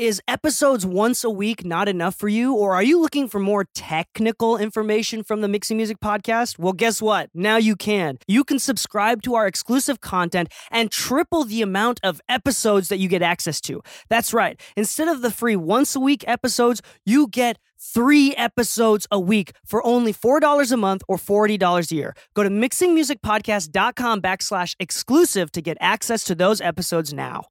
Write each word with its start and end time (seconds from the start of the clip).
Is 0.00 0.22
episodes 0.26 0.86
once 0.86 1.24
a 1.24 1.28
week 1.28 1.62
not 1.62 1.86
enough 1.86 2.14
for 2.14 2.26
you, 2.26 2.54
or 2.54 2.74
are 2.74 2.82
you 2.82 2.98
looking 2.98 3.28
for 3.28 3.38
more 3.38 3.66
technical 3.74 4.56
information 4.56 5.22
from 5.22 5.42
the 5.42 5.46
Mixing 5.46 5.76
Music 5.76 5.98
podcast? 6.00 6.58
Well, 6.58 6.72
guess 6.72 7.02
what? 7.02 7.28
Now 7.34 7.58
you 7.58 7.76
can. 7.76 8.16
You 8.26 8.42
can 8.42 8.58
subscribe 8.58 9.20
to 9.24 9.34
our 9.34 9.46
exclusive 9.46 10.00
content 10.00 10.50
and 10.70 10.90
triple 10.90 11.44
the 11.44 11.60
amount 11.60 12.00
of 12.02 12.18
episodes 12.30 12.88
that 12.88 12.98
you 12.98 13.08
get 13.08 13.20
access 13.20 13.60
to. 13.60 13.82
That's 14.08 14.32
right. 14.32 14.58
Instead 14.74 15.08
of 15.08 15.20
the 15.20 15.30
free 15.30 15.54
once 15.54 15.94
a 15.94 16.00
week 16.00 16.24
episodes, 16.26 16.80
you 17.04 17.28
get 17.28 17.58
three 17.78 18.34
episodes 18.36 19.06
a 19.10 19.20
week 19.20 19.52
for 19.66 19.86
only 19.86 20.14
$4 20.14 20.72
a 20.72 20.76
month 20.78 21.02
or 21.08 21.18
$40 21.18 21.92
a 21.92 21.94
year. 21.94 22.14
Go 22.32 22.42
to 22.42 22.48
mixingmusicpodcast.com 22.48 24.22
backslash 24.22 24.76
exclusive 24.80 25.52
to 25.52 25.60
get 25.60 25.76
access 25.78 26.24
to 26.24 26.34
those 26.34 26.62
episodes 26.62 27.12
now. 27.12 27.44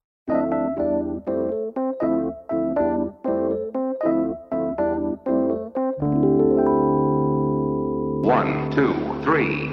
One, 8.30 8.70
two, 8.70 8.94
three. 9.24 9.72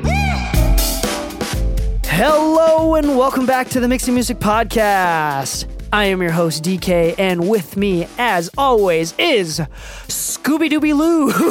Hello 2.06 2.94
and 2.94 3.18
welcome 3.18 3.44
back 3.44 3.68
to 3.68 3.80
the 3.80 3.86
Mixing 3.86 4.14
Music 4.14 4.38
Podcast. 4.38 5.66
I 5.92 6.06
am 6.06 6.22
your 6.22 6.30
host 6.30 6.64
DK, 6.64 7.16
and 7.18 7.50
with 7.50 7.76
me, 7.76 8.08
as 8.16 8.48
always, 8.56 9.12
is 9.18 9.60
Scooby 10.08 10.70
Dooby 10.70 10.96
Loo. 10.96 11.28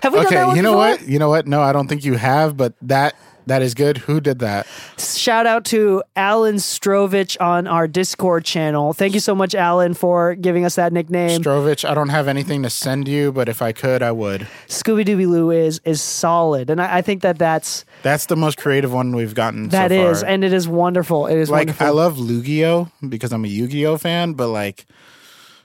Have 0.00 0.12
we 0.12 0.20
done 0.20 0.22
that 0.22 0.26
Okay, 0.26 0.44
one 0.44 0.54
you 0.54 0.62
know 0.62 0.74
before? 0.74 0.90
what? 0.90 1.08
You 1.08 1.18
know 1.18 1.28
what? 1.28 1.48
No, 1.48 1.60
I 1.60 1.72
don't 1.72 1.88
think 1.88 2.04
you 2.04 2.14
have, 2.14 2.56
but 2.56 2.74
that 2.82 3.16
that 3.46 3.62
is 3.62 3.74
good. 3.74 3.98
Who 3.98 4.20
did 4.20 4.38
that? 4.40 4.66
Shout 4.98 5.46
out 5.46 5.64
to 5.66 6.02
Alan 6.16 6.56
Strovich 6.56 7.40
on 7.40 7.66
our 7.66 7.88
Discord 7.88 8.44
channel. 8.44 8.92
Thank 8.92 9.14
you 9.14 9.20
so 9.20 9.34
much, 9.34 9.54
Alan, 9.54 9.94
for 9.94 10.34
giving 10.34 10.64
us 10.64 10.76
that 10.76 10.92
nickname. 10.92 11.42
Strovich. 11.42 11.88
I 11.88 11.94
don't 11.94 12.10
have 12.10 12.28
anything 12.28 12.62
to 12.62 12.70
send 12.70 13.08
you, 13.08 13.32
but 13.32 13.48
if 13.48 13.62
I 13.62 13.72
could, 13.72 14.02
I 14.02 14.12
would. 14.12 14.46
Scooby 14.68 15.04
Dooby 15.04 15.26
Loo 15.26 15.50
is 15.50 15.80
is 15.84 16.00
solid, 16.02 16.70
and 16.70 16.80
I, 16.80 16.98
I 16.98 17.02
think 17.02 17.22
that 17.22 17.38
that's 17.38 17.84
That's 18.02 18.26
the 18.26 18.36
most 18.36 18.58
creative 18.58 18.92
one 18.92 19.14
we've 19.16 19.34
gotten. 19.34 19.68
that 19.70 19.90
so 19.90 20.10
is, 20.10 20.22
and 20.22 20.44
it 20.44 20.52
is 20.52 20.68
wonderful. 20.68 21.26
It 21.26 21.36
is 21.36 21.50
like 21.50 21.68
wonderful. 21.68 21.86
I 21.86 21.90
love 21.90 22.16
Lugia 22.16 22.90
because 23.08 23.32
I'm 23.32 23.44
a 23.44 23.48
Yu-Gi-Oh 23.48 23.98
fan, 23.98 24.34
but 24.34 24.48
like 24.48 24.86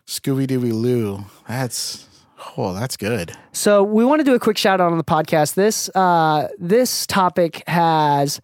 Scooby 0.07 0.47
Dooby 0.47 0.71
Loo, 0.73 1.25
that's 1.47 2.07
oh, 2.57 2.73
that's 2.73 2.97
good. 2.97 3.35
So 3.51 3.83
we 3.83 4.05
want 4.05 4.19
to 4.19 4.23
do 4.23 4.33
a 4.33 4.39
quick 4.39 4.57
shout 4.57 4.81
out 4.81 4.91
on 4.91 4.97
the 4.97 5.03
podcast. 5.03 5.53
This 5.55 5.89
uh, 5.95 6.47
this 6.57 7.05
topic 7.07 7.63
has 7.67 8.41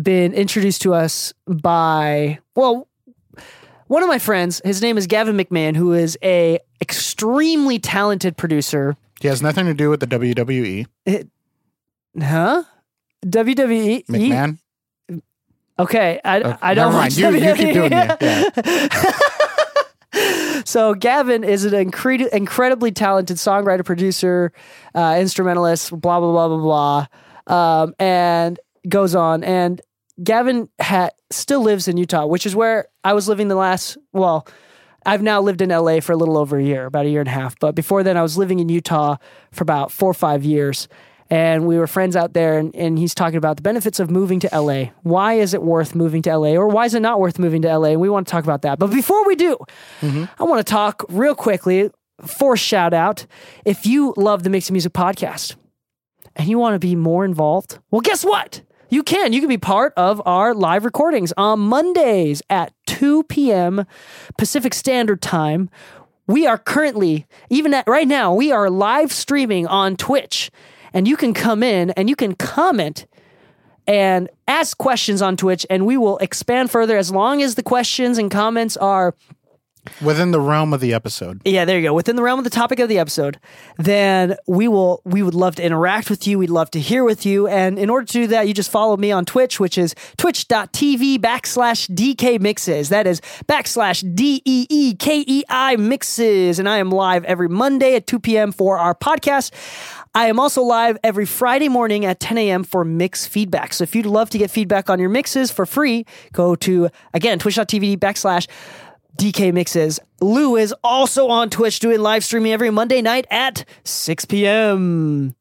been 0.00 0.32
introduced 0.32 0.82
to 0.82 0.94
us 0.94 1.32
by 1.46 2.38
well, 2.54 2.88
one 3.86 4.02
of 4.02 4.08
my 4.08 4.18
friends. 4.18 4.60
His 4.64 4.80
name 4.82 4.96
is 4.98 5.06
Gavin 5.06 5.36
McMahon, 5.36 5.76
who 5.76 5.92
is 5.92 6.18
a 6.22 6.58
extremely 6.80 7.78
talented 7.78 8.36
producer. 8.36 8.96
He 9.20 9.28
has 9.28 9.42
nothing 9.42 9.66
to 9.66 9.74
do 9.74 9.90
with 9.90 10.00
the 10.00 10.06
WWE. 10.06 10.86
It, 11.04 11.28
Huh? 12.20 12.64
WWE. 13.24 14.06
McMahon. 14.06 14.58
Okay, 15.78 16.20
I, 16.24 16.42
Oh, 16.42 16.58
I 16.60 16.74
don't 16.74 16.92
mind. 16.92 17.16
You, 17.16 17.30
you 17.30 17.54
keep 17.54 17.74
doing 17.74 17.92
it. 17.92 18.16
Yeah. 18.20 18.88
So 20.70 20.94
Gavin 20.94 21.42
is 21.42 21.64
an 21.64 21.72
incre- 21.72 22.28
incredibly 22.28 22.92
talented 22.92 23.38
songwriter, 23.38 23.84
producer, 23.84 24.52
uh, 24.94 25.16
instrumentalist, 25.18 25.90
blah 25.90 26.20
blah 26.20 26.30
blah 26.30 26.46
blah 26.46 27.06
blah, 27.48 27.82
um, 27.82 27.94
and 27.98 28.60
goes 28.88 29.16
on. 29.16 29.42
And 29.42 29.80
Gavin 30.22 30.68
ha- 30.80 31.10
still 31.32 31.62
lives 31.62 31.88
in 31.88 31.96
Utah, 31.96 32.24
which 32.24 32.46
is 32.46 32.54
where 32.54 32.86
I 33.02 33.14
was 33.14 33.26
living 33.26 33.48
the 33.48 33.56
last. 33.56 33.98
Well, 34.12 34.46
I've 35.04 35.22
now 35.22 35.40
lived 35.40 35.60
in 35.60 35.70
LA 35.70 35.98
for 35.98 36.12
a 36.12 36.16
little 36.16 36.38
over 36.38 36.56
a 36.56 36.62
year, 36.62 36.86
about 36.86 37.04
a 37.04 37.08
year 37.08 37.20
and 37.20 37.28
a 37.28 37.32
half. 37.32 37.58
But 37.58 37.74
before 37.74 38.04
then, 38.04 38.16
I 38.16 38.22
was 38.22 38.38
living 38.38 38.60
in 38.60 38.68
Utah 38.68 39.16
for 39.50 39.62
about 39.62 39.90
four 39.90 40.12
or 40.12 40.14
five 40.14 40.44
years. 40.44 40.86
And 41.30 41.64
we 41.64 41.78
were 41.78 41.86
friends 41.86 42.16
out 42.16 42.32
there, 42.32 42.58
and, 42.58 42.74
and 42.74 42.98
he's 42.98 43.14
talking 43.14 43.36
about 43.36 43.56
the 43.56 43.62
benefits 43.62 44.00
of 44.00 44.10
moving 44.10 44.40
to 44.40 44.48
LA. 44.52 44.86
Why 45.02 45.34
is 45.34 45.54
it 45.54 45.62
worth 45.62 45.94
moving 45.94 46.22
to 46.22 46.36
LA, 46.36 46.50
or 46.50 46.66
why 46.66 46.86
is 46.86 46.94
it 46.94 47.00
not 47.00 47.20
worth 47.20 47.38
moving 47.38 47.62
to 47.62 47.78
LA? 47.78 47.90
And 47.90 48.00
we 48.00 48.10
want 48.10 48.26
to 48.26 48.30
talk 48.30 48.42
about 48.42 48.62
that. 48.62 48.80
But 48.80 48.88
before 48.88 49.24
we 49.26 49.36
do, 49.36 49.56
mm-hmm. 50.00 50.24
I 50.38 50.44
want 50.44 50.66
to 50.66 50.70
talk 50.70 51.04
real 51.08 51.36
quickly 51.36 51.90
for 52.26 52.56
shout 52.56 52.92
out. 52.92 53.26
If 53.64 53.86
you 53.86 54.12
love 54.16 54.42
the 54.42 54.50
Mixing 54.50 54.74
Music 54.74 54.92
podcast 54.92 55.54
and 56.34 56.48
you 56.48 56.58
want 56.58 56.74
to 56.74 56.80
be 56.80 56.96
more 56.96 57.24
involved, 57.24 57.78
well, 57.90 58.00
guess 58.00 58.24
what? 58.24 58.62
You 58.88 59.04
can. 59.04 59.32
You 59.32 59.38
can 59.38 59.48
be 59.48 59.58
part 59.58 59.92
of 59.96 60.20
our 60.26 60.52
live 60.52 60.84
recordings 60.84 61.32
on 61.36 61.60
Mondays 61.60 62.42
at 62.50 62.72
2 62.88 63.22
p.m. 63.24 63.86
Pacific 64.36 64.74
Standard 64.74 65.22
Time. 65.22 65.70
We 66.26 66.46
are 66.46 66.58
currently, 66.58 67.26
even 67.50 67.72
at 67.72 67.86
right 67.86 68.06
now, 68.06 68.34
we 68.34 68.50
are 68.50 68.68
live 68.68 69.12
streaming 69.12 69.68
on 69.68 69.96
Twitch. 69.96 70.50
And 70.92 71.06
you 71.06 71.16
can 71.16 71.34
come 71.34 71.62
in 71.62 71.90
and 71.90 72.08
you 72.08 72.16
can 72.16 72.34
comment 72.34 73.06
and 73.86 74.28
ask 74.46 74.76
questions 74.78 75.22
on 75.22 75.36
Twitch, 75.36 75.66
and 75.68 75.86
we 75.86 75.96
will 75.96 76.18
expand 76.18 76.70
further 76.70 76.96
as 76.96 77.10
long 77.10 77.42
as 77.42 77.54
the 77.56 77.62
questions 77.62 78.18
and 78.18 78.30
comments 78.30 78.76
are 78.76 79.14
Within 80.02 80.30
the 80.30 80.40
realm 80.40 80.74
of 80.74 80.80
the 80.80 80.92
episode. 80.92 81.40
yeah, 81.46 81.64
there 81.64 81.78
you 81.78 81.88
go. 81.88 81.94
Within 81.94 82.14
the 82.14 82.22
realm 82.22 82.38
of 82.38 82.44
the 82.44 82.50
topic 82.50 82.80
of 82.80 82.90
the 82.90 82.98
episode, 82.98 83.40
then 83.78 84.36
we 84.46 84.68
will 84.68 85.00
we 85.06 85.22
would 85.22 85.34
love 85.34 85.56
to 85.56 85.64
interact 85.64 86.10
with 86.10 86.26
you. 86.26 86.38
We'd 86.38 86.50
love 86.50 86.70
to 86.72 86.80
hear 86.80 87.02
with 87.02 87.24
you. 87.24 87.46
And 87.48 87.78
in 87.78 87.88
order 87.88 88.04
to 88.04 88.12
do 88.12 88.26
that, 88.26 88.46
you 88.46 88.52
just 88.52 88.70
follow 88.70 88.98
me 88.98 89.10
on 89.10 89.24
Twitch, 89.24 89.58
which 89.58 89.78
is 89.78 89.94
twitch.tv 90.18 91.18
backslash 91.18 91.88
DK 91.94 92.38
mixes. 92.40 92.90
That 92.90 93.06
is 93.06 93.22
backslash 93.48 94.04
D 94.14 94.42
E 94.44 94.66
E 94.68 94.94
K 94.96 95.24
E 95.26 95.44
I 95.48 95.76
mixes. 95.76 96.58
And 96.58 96.68
I 96.68 96.76
am 96.76 96.90
live 96.90 97.24
every 97.24 97.48
Monday 97.48 97.94
at 97.96 98.06
2 98.06 98.20
p.m. 98.20 98.52
for 98.52 98.76
our 98.76 98.94
podcast. 98.94 99.50
I 100.14 100.26
am 100.26 100.40
also 100.40 100.62
live 100.62 100.98
every 101.04 101.24
Friday 101.24 101.68
morning 101.68 102.04
at 102.04 102.18
10 102.18 102.36
a.m. 102.38 102.64
for 102.64 102.84
mix 102.84 103.26
feedback. 103.26 103.72
So 103.72 103.84
if 103.84 103.94
you'd 103.94 104.06
love 104.06 104.28
to 104.30 104.38
get 104.38 104.50
feedback 104.50 104.90
on 104.90 104.98
your 104.98 105.08
mixes 105.08 105.52
for 105.52 105.64
free, 105.66 106.04
go 106.32 106.56
to 106.56 106.88
again 107.14 107.38
twitch.tv 107.38 107.98
backslash 107.98 108.48
DK 109.16 109.52
Mixes. 109.52 110.00
Lou 110.20 110.56
is 110.56 110.74
also 110.82 111.28
on 111.28 111.48
Twitch 111.48 111.78
doing 111.78 112.00
live 112.00 112.24
streaming 112.24 112.52
every 112.52 112.70
Monday 112.70 113.02
night 113.02 113.26
at 113.30 113.64
6 113.84 114.24
p.m. 114.24 115.34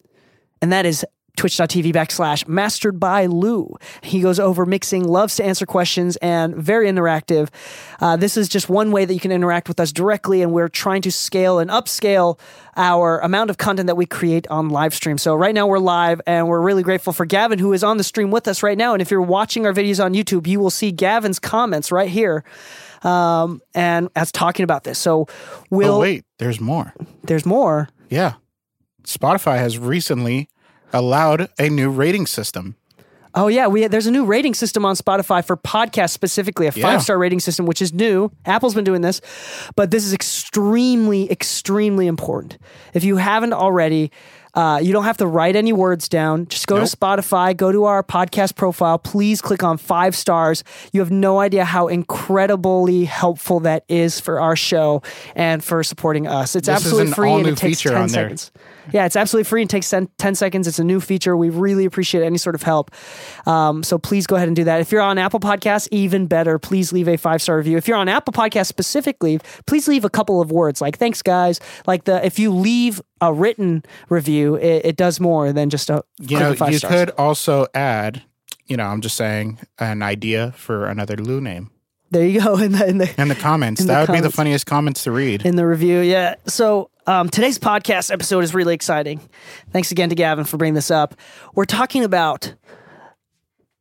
And 0.61 0.71
that 0.71 0.85
is 0.85 1.05
twitch.tv 1.39 1.93
backslash 1.93 2.47
mastered 2.47 2.99
by 2.99 3.25
Lou. 3.25 3.75
He 4.03 4.19
goes 4.19 4.39
over 4.39 4.65
mixing, 4.65 5.07
loves 5.07 5.37
to 5.37 5.45
answer 5.45 5.65
questions, 5.65 6.17
and 6.17 6.53
very 6.53 6.87
interactive. 6.87 7.49
Uh, 8.01 8.17
this 8.17 8.35
is 8.35 8.49
just 8.49 8.67
one 8.69 8.91
way 8.91 9.05
that 9.05 9.13
you 9.13 9.21
can 9.21 9.31
interact 9.31 9.69
with 9.69 9.79
us 9.79 9.93
directly, 9.93 10.41
and 10.41 10.51
we're 10.51 10.67
trying 10.67 11.01
to 11.03 11.11
scale 11.11 11.59
and 11.59 11.71
upscale 11.71 12.37
our 12.75 13.19
amount 13.19 13.49
of 13.49 13.57
content 13.57 13.87
that 13.87 13.95
we 13.95 14.05
create 14.05 14.47
on 14.49 14.69
live 14.69 14.93
stream. 14.93 15.17
So 15.17 15.33
right 15.33 15.55
now 15.55 15.65
we're 15.65 15.79
live, 15.79 16.19
and 16.27 16.47
we're 16.47 16.61
really 16.61 16.83
grateful 16.83 17.13
for 17.13 17.25
Gavin, 17.25 17.57
who 17.57 17.71
is 17.71 17.83
on 17.83 17.95
the 17.95 18.03
stream 18.03 18.31
with 18.31 18.47
us 18.47 18.61
right 18.61 18.77
now. 18.77 18.93
And 18.93 19.01
if 19.01 19.09
you're 19.09 19.21
watching 19.21 19.65
our 19.65 19.73
videos 19.73 20.03
on 20.03 20.13
YouTube, 20.13 20.45
you 20.45 20.59
will 20.59 20.69
see 20.69 20.91
Gavin's 20.91 21.39
comments 21.39 21.89
right 21.89 22.09
here. 22.09 22.43
Um, 23.01 23.61
and 23.73 24.09
as 24.13 24.29
talking 24.33 24.65
about 24.65 24.83
this. 24.83 24.99
So 24.99 25.27
we'll 25.69 25.95
oh 25.95 25.99
wait, 26.01 26.25
there's 26.37 26.59
more. 26.59 26.93
there's 27.23 27.45
more. 27.45 27.87
Yeah, 28.09 28.33
Spotify 29.03 29.57
has 29.57 29.77
recently 29.77 30.49
allowed 30.93 31.49
a 31.59 31.69
new 31.69 31.89
rating 31.89 32.25
system. 32.27 32.75
Oh 33.35 33.47
yeah, 33.47 33.67
we 33.67 33.85
there's 33.87 34.07
a 34.07 34.11
new 34.11 34.25
rating 34.25 34.55
system 34.55 34.83
on 34.85 34.95
Spotify 34.95 35.45
for 35.45 35.55
podcasts 35.55 36.09
specifically, 36.09 36.65
a 36.65 36.71
five 36.71 37.03
star 37.03 37.17
rating 37.17 37.39
system, 37.39 37.67
which 37.67 37.79
is 37.81 37.93
new. 37.93 38.31
Apple's 38.45 38.73
been 38.73 38.83
doing 38.83 39.01
this, 39.01 39.21
but 39.75 39.91
this 39.91 40.03
is 40.03 40.13
extremely, 40.13 41.31
extremely 41.31 42.07
important. 42.07 42.57
If 42.95 43.03
you 43.03 43.17
haven't 43.17 43.53
already, 43.53 44.11
uh, 44.55 44.79
you 44.81 44.91
don't 44.91 45.03
have 45.03 45.17
to 45.17 45.27
write 45.27 45.55
any 45.55 45.71
words 45.71 46.09
down. 46.09 46.47
Just 46.47 46.65
go 46.65 46.77
Nope. 46.77 46.89
to 46.89 46.97
Spotify, 46.97 47.55
go 47.55 47.71
to 47.71 47.83
our 47.83 48.01
podcast 48.01 48.55
profile. 48.55 48.97
Please 48.97 49.41
click 49.41 49.63
on 49.63 49.77
five 49.77 50.15
stars. 50.15 50.63
You 50.91 50.99
have 51.01 51.11
no 51.11 51.39
idea 51.39 51.65
how 51.65 51.87
incredibly 51.87 53.05
helpful 53.05 53.59
that 53.61 53.85
is 53.87 54.19
for 54.19 54.39
our 54.39 54.55
show 54.55 55.03
and 55.35 55.63
for 55.63 55.83
supporting 55.83 56.25
us. 56.25 56.55
It's 56.55 56.67
This 56.67 56.79
is 56.79 56.85
absolutely 56.87 57.13
free 57.13 57.31
and 57.33 57.47
it 57.47 57.57
takes 57.57 57.81
10 57.83 57.93
on 57.93 58.07
there. 58.07 58.23
seconds. 58.23 58.51
Yeah, 58.91 59.05
it's 59.05 59.15
absolutely 59.15 59.45
free 59.49 59.61
and 59.61 59.69
takes 59.69 59.89
10, 59.89 60.09
10 60.17 60.35
seconds. 60.35 60.67
It's 60.67 60.79
a 60.79 60.83
new 60.83 60.99
feature. 60.99 61.35
We 61.37 61.49
really 61.49 61.85
appreciate 61.85 62.23
any 62.23 62.37
sort 62.37 62.55
of 62.55 62.63
help. 62.63 62.91
Um, 63.45 63.83
so 63.83 63.97
please 63.97 64.27
go 64.27 64.35
ahead 64.35 64.47
and 64.47 64.55
do 64.55 64.63
that. 64.63 64.81
If 64.81 64.91
you're 64.91 65.01
on 65.01 65.17
Apple 65.17 65.39
Podcasts, 65.39 65.87
even 65.91 66.27
better. 66.27 66.57
Please 66.59 66.91
leave 66.91 67.07
a 67.07 67.17
five 67.17 67.41
star 67.41 67.57
review. 67.57 67.77
If 67.77 67.87
you're 67.87 67.97
on 67.97 68.09
Apple 68.09 68.33
Podcasts 68.33 68.67
specifically, 68.67 69.39
please 69.65 69.87
leave 69.87 70.05
a 70.05 70.09
couple 70.09 70.41
of 70.41 70.51
words 70.51 70.81
like 70.81 70.97
"thanks, 70.97 71.21
guys." 71.21 71.59
Like 71.87 72.05
the 72.05 72.25
if 72.25 72.39
you 72.39 72.51
leave 72.53 73.01
a 73.21 73.33
written 73.33 73.83
review, 74.09 74.55
it, 74.55 74.85
it 74.85 74.95
does 74.97 75.19
more 75.19 75.51
than 75.53 75.69
just 75.69 75.89
a 75.89 76.03
You 76.19 76.39
know, 76.39 76.49
you 76.49 76.55
stars. 76.55 76.83
could 76.83 77.09
also 77.11 77.67
add. 77.73 78.23
You 78.67 78.77
know, 78.77 78.85
I'm 78.85 79.01
just 79.01 79.15
saying 79.17 79.57
an 79.79 80.03
idea 80.03 80.51
for 80.55 80.85
another 80.87 81.15
Lou 81.17 81.41
name 81.41 81.71
There 82.11 82.23
you 82.25 82.39
go 82.39 82.55
in 82.59 82.71
the 82.73 82.87
in 82.87 82.97
the 82.99 83.21
in 83.21 83.27
the 83.27 83.35
comments. 83.35 83.81
In 83.81 83.87
the 83.87 83.93
that 83.93 84.07
would 84.07 84.15
be 84.15 84.21
the 84.21 84.31
funniest 84.31 84.65
comments 84.67 85.03
to 85.05 85.11
read. 85.11 85.45
in 85.45 85.55
the 85.55 85.65
review. 85.65 85.99
Yeah. 85.99 86.35
So 86.45 86.91
um, 87.09 87.27
today's 87.27 87.57
podcast 87.57 88.11
episode 88.11 88.43
is 88.43 88.53
really 88.53 88.75
exciting. 88.75 89.19
Thanks 89.71 89.91
again 89.91 90.09
to 90.09 90.15
Gavin 90.15 90.45
for 90.45 90.57
bringing 90.57 90.75
this 90.75 90.91
up. 90.91 91.15
We're 91.55 91.65
talking 91.65 92.03
about 92.03 92.53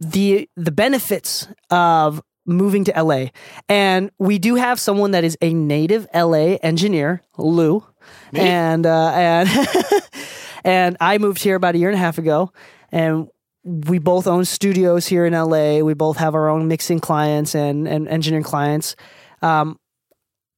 the 0.00 0.48
the 0.56 0.72
benefits 0.72 1.46
of 1.69 2.22
moving 2.46 2.84
to 2.84 3.02
LA, 3.02 3.26
and 3.69 4.10
we 4.19 4.38
do 4.38 4.54
have 4.54 4.80
someone 4.80 5.10
that 5.10 5.25
is 5.25 5.36
a 5.42 5.52
native 5.52 6.06
LA 6.14 6.56
engineer, 6.62 7.22
Lou, 7.36 7.84
and 8.32 8.86
uh, 8.86 9.12
and 9.14 9.69
and 10.64 10.96
I 10.98 11.19
moved 11.19 11.42
here 11.42 11.56
about 11.56 11.75
a 11.75 11.78
year 11.78 11.90
and 11.90 11.96
a 11.96 12.00
half 12.00 12.16
ago, 12.16 12.50
and 12.90 13.28
we 13.62 13.98
both 13.98 14.26
own 14.26 14.46
studios 14.46 15.06
here 15.06 15.26
in 15.26 15.34
LA. 15.34 15.80
We 15.80 15.92
both 15.92 16.16
have 16.16 16.34
our 16.34 16.48
own 16.48 16.66
mixing 16.66 16.98
clients 16.98 17.54
and 17.54 17.86
and 17.86 18.08
engineering 18.08 18.44
clients. 18.44 18.96
Um, 19.42 19.78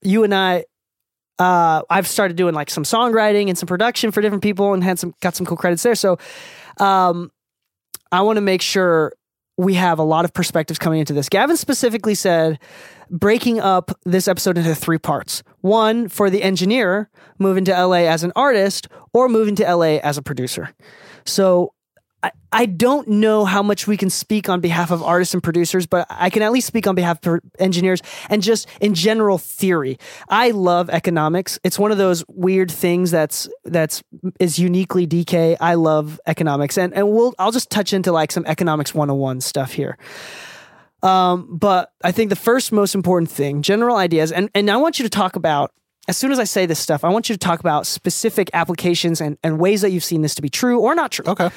you 0.03 0.23
and 0.23 0.33
I 0.33 0.67
uh, 1.41 1.83
I've 1.89 2.07
started 2.07 2.37
doing 2.37 2.55
like 2.55 2.69
some 2.69 2.85
songwriting 2.85 3.49
and 3.49 3.57
some 3.57 3.67
production 3.67 4.13
for 4.13 4.21
different 4.21 4.43
people 4.43 4.75
and 4.75 4.85
had 4.85 4.99
some 4.99 5.15
got 5.23 5.35
some 5.35 5.47
cool 5.47 5.57
credits 5.57 5.83
there. 5.83 5.95
So 5.95 6.19
um, 6.79 7.33
I 8.13 8.21
want 8.21 8.37
to 8.37 8.43
make 8.43 8.61
sure 8.61 9.15
we 9.57 9.75
have 9.75 9.99
a 9.99 10.03
lot 10.03 10.27
of 10.27 10.35
perspectives 10.35 10.79
coming 10.79 11.01
into 11.01 11.15
this. 11.15 11.31
Gavin 11.31 11.57
specifically 11.57 12.15
said 12.15 12.59
breaking 13.09 13.59
up 13.59 13.91
this 14.05 14.29
episode 14.29 14.59
into 14.59 14.75
three 14.75 14.99
parts. 14.99 15.43
One 15.63 16.09
for 16.09 16.29
the 16.29 16.43
engineer 16.43 17.09
moving 17.39 17.65
to 17.65 17.73
LA 17.73 18.05
as 18.05 18.23
an 18.23 18.33
artist 18.37 18.89
or 19.15 19.29
moving 19.29 19.57
to 19.57 19.75
LA 19.75 19.97
as 19.97 20.19
a 20.19 20.23
producer. 20.23 20.75
So 21.25 21.73
I, 22.23 22.33
I 22.53 22.67
don't 22.67 23.09
know 23.09 23.45
how 23.45 23.63
much 23.63 23.87
we 23.87 23.97
can 23.97 24.11
speak 24.11 24.49
on 24.49 24.61
behalf 24.61 24.91
of 24.91 25.03
artists 25.03 25.35
and 25.35 25.43
producers, 25.43 25.87
but 25.87 26.07
I 26.11 26.31
can 26.31 26.43
at 26.43 26.53
least 26.53 26.67
speak 26.67 26.87
on 26.87 26.95
behalf 26.95 27.25
of 27.27 27.41
engineers 27.59 28.03
and 28.29 28.43
just 28.43 28.69
in 28.81 28.95
general 28.95 29.39
theory. 29.39 29.99
I 30.29 30.51
love 30.51 30.91
economics. 30.91 31.59
It's 31.65 31.79
one 31.79 31.93
of 31.93 31.99
those 31.99 32.25
weird 32.29 32.71
things 32.71 33.11
that's 33.11 33.49
that's 33.65 34.03
is 34.39 34.59
uniquely 34.59 35.07
DK. 35.07 35.57
I 35.61 35.75
love 35.75 36.21
economics, 36.27 36.77
and 36.77 36.93
and 36.95 37.11
we'll 37.11 37.35
I'll 37.39 37.53
just 37.53 37.71
touch 37.71 37.93
into 37.93 38.13
like 38.13 38.33
some 38.33 38.45
economics 38.47 38.95
101 38.95 39.41
stuff 39.41 39.73
here. 39.73 39.97
Um, 41.03 41.49
but 41.51 41.93
I 42.05 42.13
think 42.13 42.29
the 42.29 42.37
first 42.37 42.73
most 42.73 42.95
important 42.95 43.31
thing, 43.31 43.63
general 43.63 43.97
ideas, 43.97 44.33
and 44.33 44.51
and 44.55 44.71
I 44.71 44.77
want 44.77 44.99
you 44.99 45.05
to 45.05 45.11
talk 45.11 45.37
about 45.37 45.73
as 46.09 46.17
soon 46.17 46.33
as 46.33 46.39
I 46.39 46.45
say 46.45 46.67
this 46.67 46.79
stuff, 46.79 47.05
I 47.05 47.09
want 47.09 47.29
you 47.29 47.35
to 47.35 47.39
talk 47.39 47.61
about 47.61 47.87
specific 47.87 48.51
applications 48.55 49.21
and, 49.21 49.37
and 49.45 49.59
ways 49.59 49.83
that 49.83 49.91
you've 49.91 50.05
seen 50.05 50.23
this 50.23 50.35
to 50.37 50.43
be 50.43 50.49
true 50.49 50.81
or 50.81 50.95
not 50.95 51.13
true. 51.13 51.25
Okay. 51.27 51.51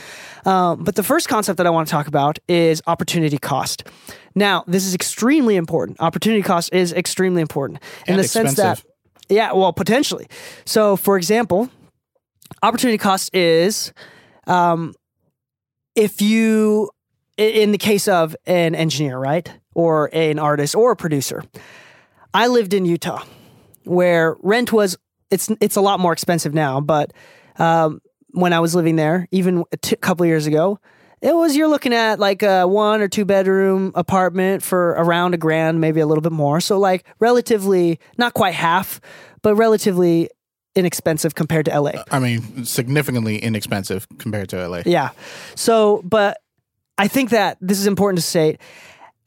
Um, 0.46 0.84
but 0.84 0.96
the 0.96 1.04
first 1.04 1.30
concept 1.30 1.58
that 1.58 1.66
I 1.66 1.70
want 1.70 1.88
to 1.88 1.92
talk 1.92 2.08
about 2.08 2.40
is 2.48 2.82
opportunity 2.86 3.38
cost. 3.38 3.88
Now, 4.36 4.64
this 4.68 4.86
is 4.86 4.94
extremely 4.94 5.56
important. 5.56 6.00
Opportunity 6.02 6.42
cost 6.42 6.74
is 6.74 6.92
extremely 6.92 7.42
important 7.42 7.80
in 8.06 8.16
And 8.16 8.24
the 8.24 8.28
sense 8.28 8.56
that, 8.56 8.84
yeah, 9.30 9.54
well, 9.54 9.72
potentially. 9.72 10.28
So, 10.66 10.98
for 10.98 11.18
example, 11.18 11.70
opportunity 12.62 12.98
cost 12.98 13.34
is 13.34 13.94
um, 14.46 14.94
if 15.96 16.22
you, 16.22 16.92
in 17.38 17.72
the 17.72 17.78
case 17.78 18.08
of 18.08 18.36
an 18.46 18.76
engineer, 18.76 19.18
right, 19.18 19.50
or 19.74 20.10
an 20.14 20.38
artist 20.38 20.76
or 20.76 20.92
a 20.92 20.96
producer, 20.96 21.44
I 22.34 22.48
lived 22.48 22.74
in 22.74 22.86
Utah 22.86 23.24
where 23.86 24.36
rent 24.42 24.72
was 24.72 24.98
it's 25.32 25.50
it's 25.60 25.76
a 25.76 25.82
lot 25.82 26.00
more 26.00 26.14
expensive 26.14 26.54
now, 26.54 26.80
but 26.80 27.12
um, 27.58 28.02
when 28.32 28.54
I 28.54 28.60
was 28.60 28.76
living 28.76 28.96
there, 28.96 29.28
even 29.32 29.64
a 29.72 29.78
t- 29.78 29.96
couple 29.96 30.26
years 30.26 30.46
ago, 30.46 30.80
it 31.22 31.34
was 31.34 31.56
you're 31.56 31.68
looking 31.68 31.94
at 31.94 32.20
like 32.20 32.44
a 32.44 32.68
one 32.68 33.02
or 33.02 33.08
two 33.08 33.26
bedroom 33.26 33.92
apartment 33.96 34.62
for 34.62 34.90
around 34.92 35.34
a 35.34 35.38
grand, 35.38 35.82
maybe 35.82 36.02
a 36.02 36.06
little 36.06 36.22
bit 36.22 36.32
more. 36.32 36.60
So 36.60 36.78
like 36.78 37.06
relatively 37.20 38.00
not 38.18 38.34
quite 38.34 38.54
half, 38.54 39.02
but 39.42 39.56
relatively 39.56 40.30
inexpensive 40.76 41.36
compared 41.36 41.66
to 41.66 41.80
LA. 41.80 41.92
I 42.12 42.20
mean, 42.20 42.66
significantly 42.66 43.38
inexpensive 43.38 44.08
compared 44.18 44.50
to 44.50 44.68
LA. 44.68 44.82
Yeah. 44.86 45.10
So, 45.56 46.02
but 46.04 46.40
I 46.98 47.08
think 47.08 47.30
that 47.30 47.58
this 47.62 47.80
is 47.80 47.88
important 47.88 48.20
to 48.20 48.24
state. 48.24 48.60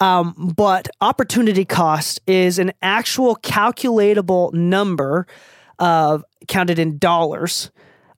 Um, 0.00 0.52
but 0.56 0.88
opportunity 1.00 1.64
cost 1.64 2.20
is 2.26 2.58
an 2.58 2.72
actual 2.82 3.37
calculatable 3.37 4.52
number 4.52 5.26
of 5.79 6.24
counted 6.48 6.79
in 6.79 6.98
dollars 6.98 7.70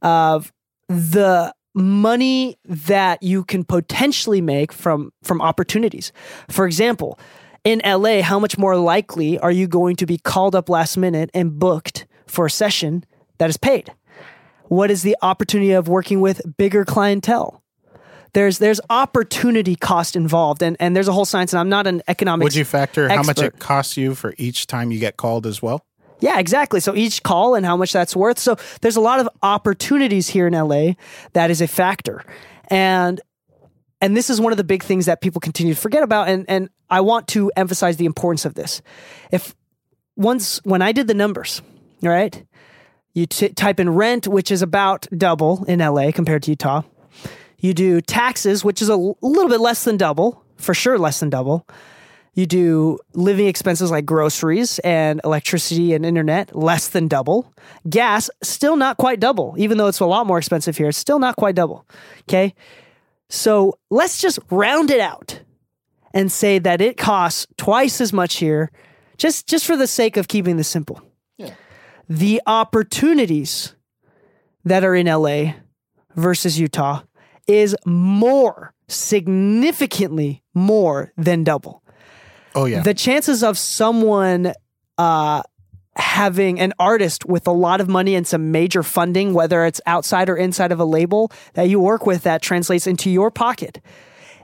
of 0.02 0.52
the 0.88 1.54
money 1.74 2.58
that 2.64 3.22
you 3.22 3.44
can 3.44 3.64
potentially 3.64 4.40
make 4.40 4.72
from 4.72 5.12
from 5.22 5.40
opportunities. 5.40 6.12
For 6.48 6.66
example, 6.66 7.18
in 7.64 7.80
LA, 7.84 8.22
how 8.22 8.38
much 8.38 8.58
more 8.58 8.76
likely 8.76 9.38
are 9.38 9.52
you 9.52 9.68
going 9.68 9.96
to 9.96 10.06
be 10.06 10.18
called 10.18 10.54
up 10.54 10.68
last 10.68 10.96
minute 10.96 11.30
and 11.34 11.58
booked 11.58 12.06
for 12.26 12.46
a 12.46 12.50
session 12.50 13.04
that 13.38 13.50
is 13.50 13.56
paid? 13.56 13.92
What 14.64 14.90
is 14.90 15.02
the 15.02 15.16
opportunity 15.22 15.72
of 15.72 15.88
working 15.88 16.20
with 16.20 16.56
bigger 16.56 16.84
clientele? 16.84 17.62
There's 18.32 18.58
there's 18.58 18.80
opportunity 18.90 19.74
cost 19.74 20.16
involved, 20.16 20.62
and, 20.62 20.76
and 20.80 20.94
there's 20.94 21.08
a 21.08 21.12
whole 21.12 21.24
science. 21.24 21.52
And 21.52 21.60
I'm 21.60 21.68
not 21.68 21.86
an 21.86 22.02
economics. 22.08 22.44
Would 22.44 22.54
you 22.54 22.64
factor 22.64 23.08
how 23.08 23.22
much 23.22 23.40
it 23.40 23.58
costs 23.58 23.96
you 23.96 24.14
for 24.14 24.34
each 24.38 24.66
time 24.66 24.90
you 24.90 24.98
get 24.98 25.16
called 25.16 25.46
as 25.46 25.62
well? 25.62 25.84
Yeah, 26.20 26.38
exactly. 26.38 26.80
So 26.80 26.94
each 26.94 27.22
call 27.22 27.54
and 27.54 27.64
how 27.64 27.76
much 27.76 27.92
that's 27.92 28.16
worth. 28.16 28.38
So 28.38 28.56
there's 28.80 28.96
a 28.96 29.00
lot 29.00 29.20
of 29.20 29.28
opportunities 29.42 30.28
here 30.28 30.46
in 30.46 30.52
LA 30.52 30.92
that 31.32 31.50
is 31.50 31.60
a 31.60 31.68
factor. 31.68 32.24
And 32.68 33.20
and 34.00 34.16
this 34.16 34.30
is 34.30 34.40
one 34.40 34.52
of 34.52 34.56
the 34.56 34.64
big 34.64 34.82
things 34.82 35.06
that 35.06 35.20
people 35.20 35.40
continue 35.40 35.74
to 35.74 35.80
forget 35.80 36.02
about 36.02 36.28
and 36.28 36.44
and 36.48 36.70
I 36.90 37.02
want 37.02 37.28
to 37.28 37.52
emphasize 37.56 37.96
the 37.96 38.06
importance 38.06 38.44
of 38.44 38.54
this. 38.54 38.82
If 39.30 39.54
once 40.16 40.60
when 40.64 40.82
I 40.82 40.92
did 40.92 41.06
the 41.06 41.14
numbers, 41.14 41.62
all 42.02 42.10
right? 42.10 42.44
You 43.14 43.26
t- 43.26 43.48
type 43.48 43.80
in 43.80 43.90
rent, 43.90 44.28
which 44.28 44.50
is 44.50 44.62
about 44.62 45.06
double 45.16 45.64
in 45.64 45.80
LA 45.80 46.12
compared 46.12 46.42
to 46.44 46.52
Utah. 46.52 46.82
You 47.58 47.74
do 47.74 48.00
taxes, 48.00 48.64
which 48.64 48.80
is 48.80 48.88
a 48.88 48.92
l- 48.92 49.18
little 49.20 49.48
bit 49.48 49.60
less 49.60 49.84
than 49.84 49.96
double, 49.96 50.44
for 50.56 50.74
sure 50.74 50.98
less 50.98 51.20
than 51.20 51.30
double. 51.30 51.66
You 52.34 52.46
do 52.46 52.98
living 53.14 53.48
expenses 53.48 53.90
like 53.90 54.06
groceries 54.06 54.78
and 54.80 55.20
electricity 55.24 55.92
and 55.92 56.06
internet, 56.06 56.54
less 56.54 56.86
than 56.88 57.08
double. 57.08 57.52
Gas, 57.88 58.30
still 58.44 58.76
not 58.76 58.96
quite 58.96 59.18
double, 59.18 59.56
even 59.58 59.76
though 59.76 59.88
it's 59.88 59.98
a 59.98 60.06
lot 60.06 60.26
more 60.26 60.38
expensive 60.38 60.76
here. 60.76 60.88
It's 60.88 60.98
still 60.98 61.18
not 61.18 61.34
quite 61.34 61.56
double. 61.56 61.84
Okay. 62.28 62.54
So 63.28 63.78
let's 63.90 64.20
just 64.20 64.38
round 64.50 64.90
it 64.92 65.00
out 65.00 65.40
and 66.14 66.30
say 66.30 66.60
that 66.60 66.80
it 66.80 66.96
costs 66.96 67.46
twice 67.56 68.00
as 68.00 68.12
much 68.12 68.36
here, 68.36 68.70
just, 69.16 69.48
just 69.48 69.66
for 69.66 69.76
the 69.76 69.88
sake 69.88 70.16
of 70.16 70.28
keeping 70.28 70.56
this 70.56 70.68
simple. 70.68 71.02
Yeah. 71.38 71.54
The 72.08 72.40
opportunities 72.46 73.74
that 74.64 74.84
are 74.84 74.94
in 74.94 75.06
LA 75.06 75.54
versus 76.14 76.58
Utah 76.58 77.02
is 77.48 77.74
more, 77.84 78.74
significantly 78.86 80.42
more 80.54 81.12
than 81.16 81.42
double. 81.42 81.82
Oh 82.54 82.66
yeah. 82.66 82.82
The 82.82 82.94
chances 82.94 83.42
of 83.42 83.58
someone 83.58 84.52
uh, 84.96 85.42
having 85.96 86.60
an 86.60 86.72
artist 86.78 87.24
with 87.26 87.46
a 87.46 87.52
lot 87.52 87.80
of 87.80 87.88
money 87.88 88.14
and 88.14 88.26
some 88.26 88.52
major 88.52 88.82
funding, 88.82 89.34
whether 89.34 89.64
it's 89.64 89.80
outside 89.86 90.28
or 90.28 90.36
inside 90.36 90.70
of 90.70 90.78
a 90.78 90.84
label 90.84 91.32
that 91.54 91.68
you 91.68 91.80
work 91.80 92.06
with 92.06 92.22
that 92.22 92.42
translates 92.42 92.86
into 92.86 93.10
your 93.10 93.30
pocket, 93.30 93.80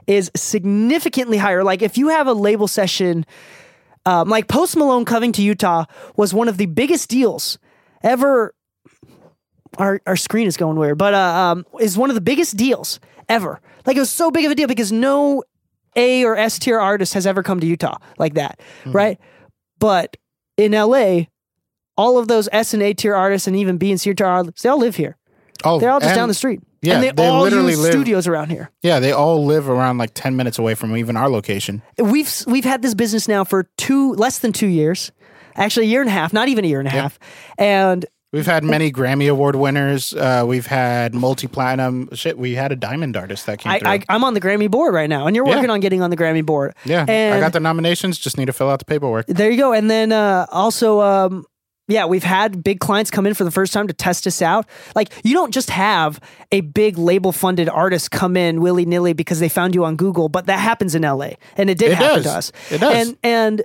is 0.07 0.29
significantly 0.35 1.37
higher. 1.37 1.63
Like 1.63 1.81
if 1.81 1.97
you 1.97 2.09
have 2.09 2.27
a 2.27 2.33
label 2.33 2.67
session, 2.67 3.25
um, 4.05 4.29
like 4.29 4.47
Post 4.47 4.75
Malone 4.77 5.05
coming 5.05 5.31
to 5.33 5.41
Utah 5.41 5.85
was 6.15 6.33
one 6.33 6.47
of 6.47 6.57
the 6.57 6.67
biggest 6.67 7.09
deals 7.09 7.57
ever. 8.03 8.53
Our 9.77 10.01
our 10.07 10.15
screen 10.15 10.47
is 10.47 10.57
going 10.57 10.77
weird, 10.77 10.97
but 10.97 11.13
uh, 11.13 11.17
um, 11.19 11.65
is 11.79 11.97
one 11.97 12.09
of 12.09 12.15
the 12.15 12.21
biggest 12.21 12.55
deals 12.57 12.99
ever. 13.29 13.59
Like 13.85 13.97
it 13.97 13.99
was 13.99 14.09
so 14.11 14.31
big 14.31 14.45
of 14.45 14.51
a 14.51 14.55
deal 14.55 14.67
because 14.67 14.91
no 14.91 15.43
A 15.95 16.23
or 16.23 16.37
S 16.37 16.59
tier 16.59 16.79
artist 16.79 17.13
has 17.13 17.27
ever 17.27 17.43
come 17.43 17.59
to 17.59 17.67
Utah 17.67 17.97
like 18.17 18.35
that, 18.35 18.59
right? 18.85 19.19
But 19.79 20.17
in 20.57 20.71
LA, 20.71 21.23
all 21.97 22.17
of 22.17 22.27
those 22.27 22.47
S 22.51 22.73
and 22.73 22.81
A 22.83 22.93
tier 22.93 23.15
artists 23.15 23.47
and 23.47 23.55
even 23.55 23.77
B 23.77 23.91
and 23.91 23.99
C 23.99 24.13
tier 24.13 24.25
artists, 24.27 24.61
they 24.63 24.69
all 24.69 24.79
live 24.79 24.95
here. 24.95 25.17
oh, 25.63 25.79
They're 25.79 25.91
all 25.91 25.99
just 25.99 26.11
and- 26.11 26.17
down 26.17 26.27
the 26.29 26.33
street. 26.33 26.61
yeah, 26.81 26.95
and 26.95 27.03
they, 27.03 27.11
they 27.11 27.27
all 27.27 27.41
literally 27.41 27.71
use 27.71 27.81
live- 27.83 27.91
studios 27.91 28.27
around 28.27 28.49
here. 28.51 28.71
Yeah, 28.81 28.99
they 28.99 29.11
all 29.11 29.45
live 29.45 29.67
around 29.69 29.97
like 29.97 30.11
ten 30.13 30.35
minutes 30.35 30.57
away 30.59 30.75
from 30.75 30.95
even 30.95 31.17
our 31.17 31.29
location. 31.29 31.81
We've 31.97 32.31
we've 32.47 32.63
had 32.65 32.81
this 32.81 32.93
business 32.93 33.27
now 33.27 33.43
for 33.43 33.69
two 33.77 34.13
less 34.13 34.39
than 34.39 34.53
two 34.53 34.67
years, 34.67 35.11
actually 35.55 35.87
a 35.87 35.89
year 35.89 36.01
and 36.01 36.09
a 36.09 36.13
half, 36.13 36.31
not 36.33 36.47
even 36.47 36.63
a 36.63 36.67
year 36.67 36.79
and 36.79 36.87
a 36.87 36.91
half, 36.91 37.19
and 37.57 38.05
We've 38.35 38.45
had 38.45 38.65
many 38.65 38.91
Grammy 38.91 39.29
Award 39.31 39.55
winners. 39.55 40.13
Uh, 40.13 40.43
we've 40.45 40.65
had 40.67 41.13
multi 41.15 41.47
platinum. 41.47 42.09
Shit, 42.13 42.37
we 42.37 42.55
had 42.55 42.73
a 42.73 42.75
diamond 42.75 43.15
artist 43.15 43.45
that 43.45 43.59
came 43.59 43.71
I, 43.71 43.79
through. 43.79 43.89
I 43.89 44.03
I'm 44.09 44.25
on 44.25 44.33
the 44.33 44.41
Grammy 44.41 44.69
board 44.69 44.93
right 44.93 45.09
now, 45.09 45.25
and 45.25 45.35
you're 45.35 45.47
Yeah. 45.47 45.55
working 45.55 45.69
on 45.69 45.79
getting 45.79 46.01
on 46.01 46.09
the 46.09 46.17
Grammy 46.17 46.45
board. 46.45 46.75
yeah, 46.83 47.05
and 47.07 47.33
I 47.35 47.39
got 47.39 47.53
the 47.53 47.61
nominations. 47.61 48.17
Just 48.19 48.37
need 48.37 48.47
to 48.47 48.53
fill 48.53 48.69
out 48.69 48.79
the 48.79 48.85
paperwork. 48.85 49.27
There 49.27 49.49
you 49.49 49.57
go. 49.57 49.71
And 49.71 49.89
then 49.89 50.11
uh, 50.11 50.47
also, 50.51 50.99
um, 50.99 51.45
yeah, 51.87 52.05
we've 52.07 52.25
had 52.25 52.61
big 52.61 52.81
clients 52.81 53.09
come 53.09 53.25
in 53.25 53.35
for 53.35 53.45
the 53.45 53.51
first 53.51 53.71
time 53.71 53.87
to 53.87 53.93
test 53.93 54.27
us 54.27 54.41
out. 54.41 54.65
Like, 54.95 55.13
you 55.23 55.33
don't 55.33 55.53
just 55.53 55.69
have 55.69 56.19
a 56.51 56.59
big 56.59 56.97
label 56.97 57.31
funded 57.31 57.69
artist 57.69 58.11
come 58.11 58.35
in 58.35 58.59
willy 58.59 58.85
nilly 58.85 59.13
because 59.13 59.39
they 59.39 59.47
found 59.47 59.75
you 59.75 59.85
on 59.85 59.95
Google, 59.95 60.27
but 60.27 60.47
that 60.47 60.59
happens 60.59 60.93
in 60.93 61.03
LA. 61.03 61.35
And 61.55 61.69
it 61.69 61.77
did 61.77 61.91
It 61.91 61.97
happen 61.99 62.23
does. 62.23 62.23
to 62.25 62.31
us. 62.31 62.51
It 62.69 62.79
does. 62.81 63.07
And, 63.07 63.17
and 63.23 63.59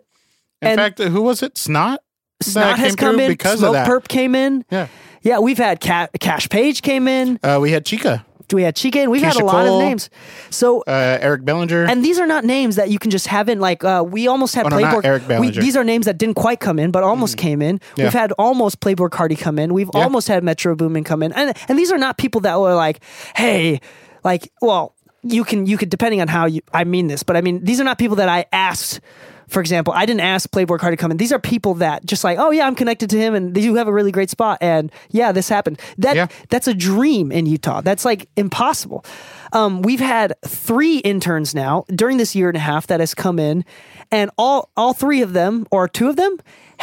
In 0.62 0.68
And- 0.68 0.78
fact, 0.78 0.98
who 1.00 1.22
was 1.22 1.42
it? 1.42 1.56
Snot. 1.58 2.00
Snot 2.42 2.78
has 2.78 2.96
come 2.96 3.20
in. 3.20 3.28
because 3.30 3.58
Smoke 3.58 3.68
of 3.68 3.72
that. 3.74 3.88
Perp 3.88 4.08
came 4.08 4.34
in. 4.34 4.64
Yeah. 4.70 4.88
Yeah, 5.22 5.38
we've 5.40 5.58
had 5.58 5.80
Ca- 5.80 6.08
Cash 6.18 6.48
Page 6.48 6.80
came 6.82 7.06
in. 7.06 7.38
Uh, 7.42 7.58
we 7.60 7.70
had 7.72 7.84
Chica, 7.84 8.24
We 8.54 8.62
had 8.62 8.74
Chica, 8.74 9.00
and 9.00 9.10
we've 9.10 9.20
had 9.22 9.36
a 9.36 9.44
lot 9.44 9.66
Cole. 9.66 9.78
of 9.80 9.84
names. 9.86 10.08
So 10.48 10.80
uh, 10.86 11.18
Eric 11.20 11.44
Bellinger. 11.44 11.84
And 11.84 12.02
these 12.02 12.18
are 12.18 12.26
not 12.26 12.44
names 12.44 12.76
that 12.76 12.88
you 12.90 12.98
can 12.98 13.10
just 13.10 13.26
have 13.26 13.50
in. 13.50 13.60
Like 13.60 13.84
uh, 13.84 14.02
we 14.06 14.26
almost 14.28 14.54
had 14.54 14.64
Oh, 14.64 14.70
no, 14.70 14.76
Playboi. 14.78 15.04
Eric 15.04 15.22
we, 15.24 15.28
Bellinger. 15.28 15.60
these 15.60 15.76
are 15.76 15.84
names 15.84 16.06
that 16.06 16.16
didn't 16.16 16.36
quite 16.36 16.58
come 16.60 16.78
in, 16.78 16.90
but 16.90 17.02
almost 17.02 17.36
came 17.36 17.60
in. 17.60 17.80
Yeah. 17.96 18.04
We've 18.04 18.12
had 18.14 18.32
almost 18.38 18.80
Playboi 18.80 19.10
Carti 19.10 19.38
come 19.38 19.58
in. 19.58 19.74
We've 19.74 19.90
Yeah. 19.94 20.02
almost 20.04 20.26
had 20.28 20.42
Metro 20.42 20.74
Boomin 20.74 21.04
come 21.04 21.22
in, 21.22 21.32
and 21.34 21.54
and 21.68 21.78
these 21.78 21.92
are 21.92 21.98
not 21.98 22.16
people 22.16 22.40
that 22.40 22.58
were 22.58 22.74
like, 22.74 23.00
hey, 23.36 23.80
like, 24.24 24.50
well, 24.62 24.94
you 25.22 25.44
can 25.44 25.66
you 25.66 25.76
could 25.76 25.90
depending 25.90 26.20
on 26.20 26.28
how 26.28 26.46
you. 26.46 26.60
I 26.72 26.84
mean 26.84 27.06
this, 27.08 27.22
but 27.22 27.36
I 27.36 27.40
mean 27.40 27.64
these 27.64 27.80
are 27.80 27.84
not 27.84 27.98
people 27.98 28.16
that 28.16 28.28
I 28.28 28.46
asked. 28.52 29.00
For 29.48 29.60
example, 29.60 29.92
I 29.96 30.06
didn't 30.06 30.20
ask 30.20 30.48
Playboi 30.48 30.78
Carti 30.78 30.90
to 30.92 30.96
come 30.96 31.10
in. 31.10 31.16
These 31.16 31.32
are 31.32 31.40
people 31.40 31.74
that 31.74 32.06
just 32.06 32.22
like, 32.22 32.38
oh 32.38 32.52
yeah, 32.52 32.68
I'm 32.68 32.76
connected 32.76 33.10
to 33.10 33.18
him, 33.18 33.34
and 33.34 33.52
they 33.52 33.62
do 33.62 33.74
have 33.74 33.88
a 33.88 33.92
really 33.92 34.12
great 34.12 34.30
spot, 34.30 34.58
and 34.60 34.92
yeah, 35.10 35.32
this 35.32 35.48
happened. 35.48 35.80
That 35.98 36.14
Yeah. 36.14 36.26
that's 36.50 36.68
a 36.68 36.74
dream 36.74 37.32
in 37.32 37.46
Utah. 37.46 37.80
That's 37.80 38.04
like 38.04 38.28
impossible. 38.36 39.04
Um, 39.52 39.82
we've 39.82 39.98
had 39.98 40.34
three 40.46 40.98
interns 40.98 41.52
now 41.52 41.84
during 41.92 42.16
this 42.16 42.36
year 42.36 42.46
and 42.48 42.56
a 42.56 42.60
half 42.60 42.86
that 42.86 43.00
has 43.00 43.12
come 43.12 43.40
in, 43.40 43.64
and 44.12 44.30
all 44.38 44.70
all 44.76 44.92
three 44.94 45.20
of 45.20 45.32
them 45.32 45.66
or 45.72 45.88
two 45.88 46.08
of 46.08 46.14
them 46.14 46.36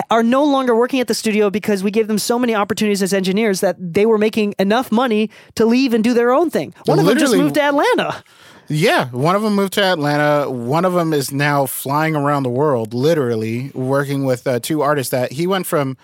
are 0.10 0.24
no 0.24 0.44
longer 0.44 0.76
working 0.76 1.00
at 1.00 1.08
the 1.08 1.14
studio 1.14 1.50
because 1.50 1.84
we 1.84 1.92
gave 1.92 2.08
them 2.08 2.18
so 2.20 2.38
many 2.38 2.54
opportunities 2.56 3.02
as 3.02 3.14
engineers 3.14 3.62
that 3.62 3.76
they 3.80 4.06
were 4.06 4.18
making 4.18 4.54
enough 4.60 4.92
money 4.92 5.30
to 5.56 5.66
leave 5.66 5.94
and 5.94 6.04
do 6.04 6.14
their 6.14 6.32
own 6.32 6.50
thing. 6.50 6.74
One 6.86 7.00
of 7.00 7.06
them 7.06 7.18
just 7.18 7.36
moved 7.36 7.56
to 7.56 7.62
Atlanta. 7.62 8.24
Yeah, 8.70 9.06
one 9.12 9.36
of 9.36 9.42
them 9.44 9.56
moved 9.56 9.74
to 9.74 9.84
Atlanta. 9.84 10.50
One 10.52 10.84
of 10.84 10.94
them 10.94 11.14
is 11.14 11.32
now 11.32 11.66
flying 11.66 12.16
around 12.16 12.44
the 12.44 12.50
world, 12.50 12.94
literally 12.94 13.72
working 13.74 14.26
with 14.26 14.46
uh, 14.46 14.60
two 14.60 14.82
artists. 14.82 15.12
That 15.12 15.32
he 15.32 15.48
went 15.48 15.66
from 15.68 15.96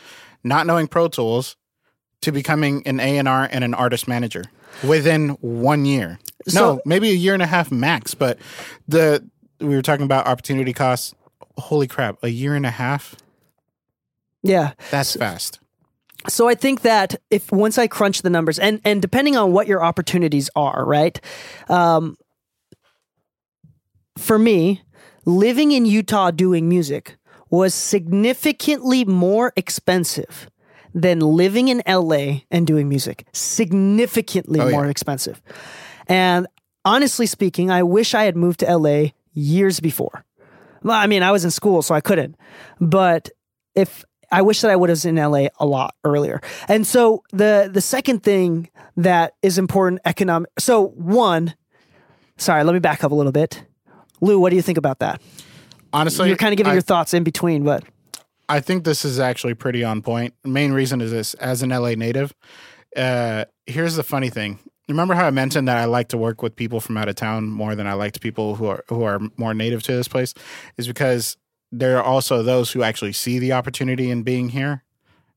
not 0.46 0.66
knowing 0.66 0.88
Pro 0.88 1.10
Tools 1.10 1.58
to 2.22 2.32
becoming 2.32 2.82
an 2.88 3.02
A 3.02 3.18
and 3.18 3.28
R 3.28 3.50
and 3.52 3.66
an 3.66 3.74
artist 3.74 4.08
manager 4.08 4.46
within 4.82 5.30
one 5.42 5.84
year. 5.86 6.20
So- 6.48 6.76
no, 6.76 6.82
maybe 6.86 7.10
a 7.10 7.14
year 7.16 7.34
and 7.34 7.44
a 7.44 7.48
half 7.48 7.70
max. 7.70 8.14
But 8.14 8.40
the 8.88 9.28
we 9.60 9.76
were 9.76 9.82
talking 9.82 10.06
about 10.06 10.26
opportunity 10.26 10.72
costs. 10.72 11.14
Holy 11.58 11.88
crap! 11.88 12.18
A 12.24 12.30
year 12.30 12.56
and 12.56 12.66
a 12.66 12.72
half. 12.72 13.16
Yeah. 14.44 14.74
That's 14.92 15.16
fast. 15.16 15.60
So 16.30 16.48
I 16.48 16.56
think 16.56 16.82
that 16.82 17.16
if 17.30 17.52
once 17.52 17.78
I 17.78 17.88
crunch 17.88 18.22
the 18.22 18.30
numbers 18.30 18.58
and 18.60 18.80
and 18.86 19.02
depending 19.02 19.36
on 19.36 19.52
what 19.52 19.68
your 19.68 19.84
opportunities 19.84 20.50
are, 20.56 20.86
right? 20.86 21.20
Um, 21.70 22.16
for 24.18 24.38
me, 24.40 24.82
living 25.26 25.72
in 25.72 25.86
Utah 25.86 26.32
doing 26.32 26.70
music 26.70 27.18
was 27.50 27.74
significantly 27.74 29.06
more 29.06 29.54
expensive 29.56 30.50
than 30.94 31.20
living 31.20 31.68
in 31.70 31.82
LA 31.88 32.42
and 32.52 32.66
doing 32.68 32.88
music. 32.88 33.26
Significantly 33.34 34.60
Oh, 34.60 34.68
yeah. 34.68 34.72
more 34.76 34.88
expensive. 34.88 35.42
And 36.08 36.48
honestly 36.86 37.26
speaking, 37.26 37.72
I 37.72 37.84
wish 37.84 38.14
I 38.14 38.24
had 38.24 38.36
moved 38.38 38.60
to 38.62 38.78
LA 38.78 39.10
years 39.34 39.80
before. 39.80 40.24
Well, 40.84 40.96
I 40.98 41.08
mean, 41.08 41.24
I 41.24 41.32
was 41.32 41.44
in 41.46 41.52
school, 41.52 41.82
so 41.82 41.96
I 41.96 42.02
couldn't. 42.02 42.36
But 42.80 43.30
if 43.76 44.04
I 44.34 44.42
wish 44.42 44.62
that 44.62 44.72
I 44.72 44.76
would 44.76 44.90
have 44.90 45.06
in 45.06 45.16
LA 45.16 45.48
a 45.60 45.66
lot 45.66 45.96
earlier. 46.04 46.42
And 46.68 46.86
so 46.88 47.24
the 47.32 47.70
the 47.72 47.82
second 47.82 48.24
thing 48.24 48.70
that 48.98 49.36
is 49.42 49.58
important 49.58 50.02
economic. 50.06 50.50
So 50.60 50.88
one, 50.88 51.54
sorry, 52.38 52.64
let 52.64 52.74
me 52.74 52.80
back 52.80 53.04
up 53.04 53.12
a 53.12 53.16
little 53.16 53.32
bit. 53.32 53.64
Lou, 54.22 54.40
what 54.40 54.50
do 54.50 54.56
you 54.56 54.62
think 54.62 54.78
about 54.78 55.00
that? 55.00 55.22
Honestly, 55.92 56.28
You're 56.28 56.38
kind 56.38 56.52
of 56.54 56.58
giving 56.58 56.72
I- 56.72 56.74
your 56.74 56.82
thoughts 56.82 57.14
in 57.14 57.24
between, 57.24 57.64
but 57.64 57.84
I 58.50 58.60
think 58.60 58.84
this 58.84 59.06
is 59.06 59.20
actually 59.20 59.54
pretty 59.54 59.84
on 59.84 60.02
point. 60.02 60.34
Main 60.44 60.74
reason 60.74 61.00
is 61.00 61.12
this: 61.12 61.36
as 61.36 61.62
an 61.62 61.70
LA 61.70 61.94
native, 61.96 62.34
uh, 62.98 63.46
here's 63.68 63.96
the 63.96 64.04
funny 64.04 64.30
thing. 64.30 64.60
Remember 64.90 65.14
how 65.14 65.26
I 65.26 65.32
mentioned 65.32 65.68
that 65.68 65.78
I 65.78 65.86
like 65.86 66.10
to 66.10 66.18
work 66.18 66.42
with 66.42 66.56
people 66.56 66.82
from 66.82 66.98
out 66.98 67.08
of 67.08 67.16
town 67.16 67.48
more 67.48 67.74
than 67.76 67.88
I 67.88 67.94
liked 67.94 68.20
people 68.20 68.56
who 68.56 68.66
are 68.66 68.84
who 68.90 69.04
are 69.04 69.20
more 69.38 69.54
native 69.54 69.84
to 69.84 69.94
this 69.94 70.08
place, 70.08 70.34
is 70.78 70.88
because 70.88 71.38
there 71.74 71.98
are 71.98 72.04
also 72.04 72.44
those 72.44 72.72
who 72.72 72.84
actually 72.84 73.14
see 73.14 73.40
the 73.40 73.52
opportunity 73.52 74.12
in 74.12 74.22
being 74.22 74.50
here, 74.50 74.84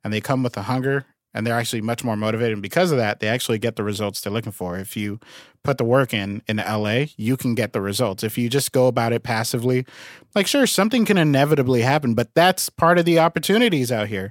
and 0.04 0.12
they 0.12 0.20
come 0.20 0.42
with 0.42 0.56
a 0.58 0.62
hunger, 0.62 1.06
and 1.32 1.46
they're 1.46 1.58
actually 1.58 1.80
much 1.80 2.04
more 2.04 2.16
motivated. 2.16 2.52
And 2.52 2.62
because 2.62 2.92
of 2.92 2.98
that, 2.98 3.20
they 3.20 3.28
actually 3.28 3.58
get 3.58 3.76
the 3.76 3.82
results 3.82 4.20
they're 4.20 4.32
looking 4.32 4.52
for. 4.52 4.76
If 4.76 4.98
you 4.98 5.18
put 5.62 5.78
the 5.78 5.84
work 5.84 6.12
in 6.12 6.42
in 6.46 6.58
LA, 6.58 7.06
you 7.16 7.38
can 7.38 7.54
get 7.54 7.72
the 7.72 7.80
results. 7.80 8.22
If 8.22 8.36
you 8.36 8.50
just 8.50 8.72
go 8.72 8.86
about 8.86 9.14
it 9.14 9.22
passively, 9.22 9.86
like 10.34 10.46
sure, 10.46 10.66
something 10.66 11.06
can 11.06 11.16
inevitably 11.16 11.80
happen, 11.80 12.14
but 12.14 12.34
that's 12.34 12.68
part 12.68 12.98
of 12.98 13.06
the 13.06 13.18
opportunities 13.18 13.90
out 13.90 14.08
here. 14.08 14.30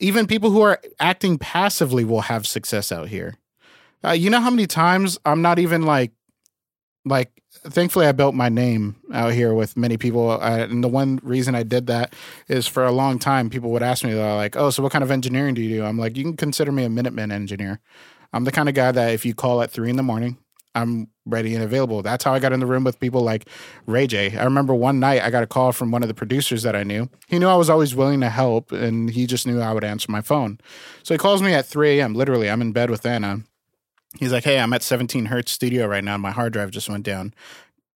Even 0.00 0.26
people 0.26 0.50
who 0.50 0.62
are 0.62 0.80
acting 0.98 1.38
passively 1.38 2.04
will 2.04 2.22
have 2.22 2.44
success 2.44 2.90
out 2.90 3.08
here. 3.08 3.36
Uh, 4.04 4.10
you 4.10 4.30
know 4.30 4.40
how 4.40 4.50
many 4.50 4.66
times 4.66 5.16
I'm 5.24 5.42
not 5.42 5.60
even 5.60 5.82
like, 5.82 6.10
like. 7.04 7.30
Thankfully, 7.64 8.06
I 8.06 8.12
built 8.12 8.34
my 8.34 8.48
name 8.48 8.96
out 9.12 9.32
here 9.32 9.54
with 9.54 9.76
many 9.76 9.96
people, 9.96 10.30
uh, 10.30 10.38
and 10.40 10.82
the 10.84 10.88
one 10.88 11.20
reason 11.22 11.54
I 11.54 11.62
did 11.62 11.86
that 11.88 12.14
is 12.48 12.66
for 12.66 12.84
a 12.84 12.92
long 12.92 13.18
time 13.18 13.50
people 13.50 13.70
would 13.70 13.82
ask 13.82 14.04
me, 14.04 14.14
like, 14.14 14.56
"Oh, 14.56 14.70
so 14.70 14.82
what 14.82 14.92
kind 14.92 15.04
of 15.04 15.10
engineering 15.10 15.54
do 15.54 15.62
you 15.62 15.78
do?" 15.78 15.84
I'm 15.84 15.98
like, 15.98 16.16
"You 16.16 16.24
can 16.24 16.36
consider 16.36 16.72
me 16.72 16.84
a 16.84 16.88
Minuteman 16.88 17.32
engineer." 17.32 17.80
I'm 18.32 18.44
the 18.44 18.52
kind 18.52 18.68
of 18.68 18.74
guy 18.74 18.92
that 18.92 19.12
if 19.12 19.24
you 19.24 19.34
call 19.34 19.62
at 19.62 19.70
three 19.70 19.90
in 19.90 19.96
the 19.96 20.02
morning, 20.02 20.38
I'm 20.74 21.08
ready 21.24 21.54
and 21.54 21.64
available. 21.64 22.02
That's 22.02 22.22
how 22.22 22.34
I 22.34 22.38
got 22.38 22.52
in 22.52 22.60
the 22.60 22.66
room 22.66 22.84
with 22.84 23.00
people 23.00 23.22
like 23.22 23.48
Ray 23.86 24.06
J. 24.06 24.36
I 24.36 24.44
remember 24.44 24.74
one 24.74 25.00
night 25.00 25.22
I 25.22 25.30
got 25.30 25.42
a 25.42 25.46
call 25.46 25.72
from 25.72 25.90
one 25.90 26.02
of 26.02 26.08
the 26.08 26.14
producers 26.14 26.62
that 26.62 26.76
I 26.76 26.82
knew. 26.82 27.08
He 27.26 27.38
knew 27.38 27.48
I 27.48 27.56
was 27.56 27.70
always 27.70 27.94
willing 27.94 28.20
to 28.20 28.28
help, 28.28 28.72
and 28.72 29.10
he 29.10 29.26
just 29.26 29.46
knew 29.46 29.60
I 29.60 29.72
would 29.72 29.84
answer 29.84 30.12
my 30.12 30.20
phone. 30.20 30.58
So 31.02 31.14
he 31.14 31.18
calls 31.18 31.42
me 31.42 31.54
at 31.54 31.66
3 31.66 31.98
a.m. 31.98 32.14
Literally, 32.14 32.50
I'm 32.50 32.60
in 32.60 32.72
bed 32.72 32.90
with 32.90 33.06
Anna. 33.06 33.42
He's 34.18 34.32
like, 34.32 34.44
"Hey, 34.44 34.58
I'm 34.58 34.72
at 34.72 34.82
17 34.82 35.26
Hertz 35.26 35.52
Studio 35.52 35.86
right 35.86 36.04
now. 36.04 36.16
My 36.18 36.30
hard 36.30 36.52
drive 36.52 36.70
just 36.70 36.88
went 36.88 37.04
down. 37.04 37.34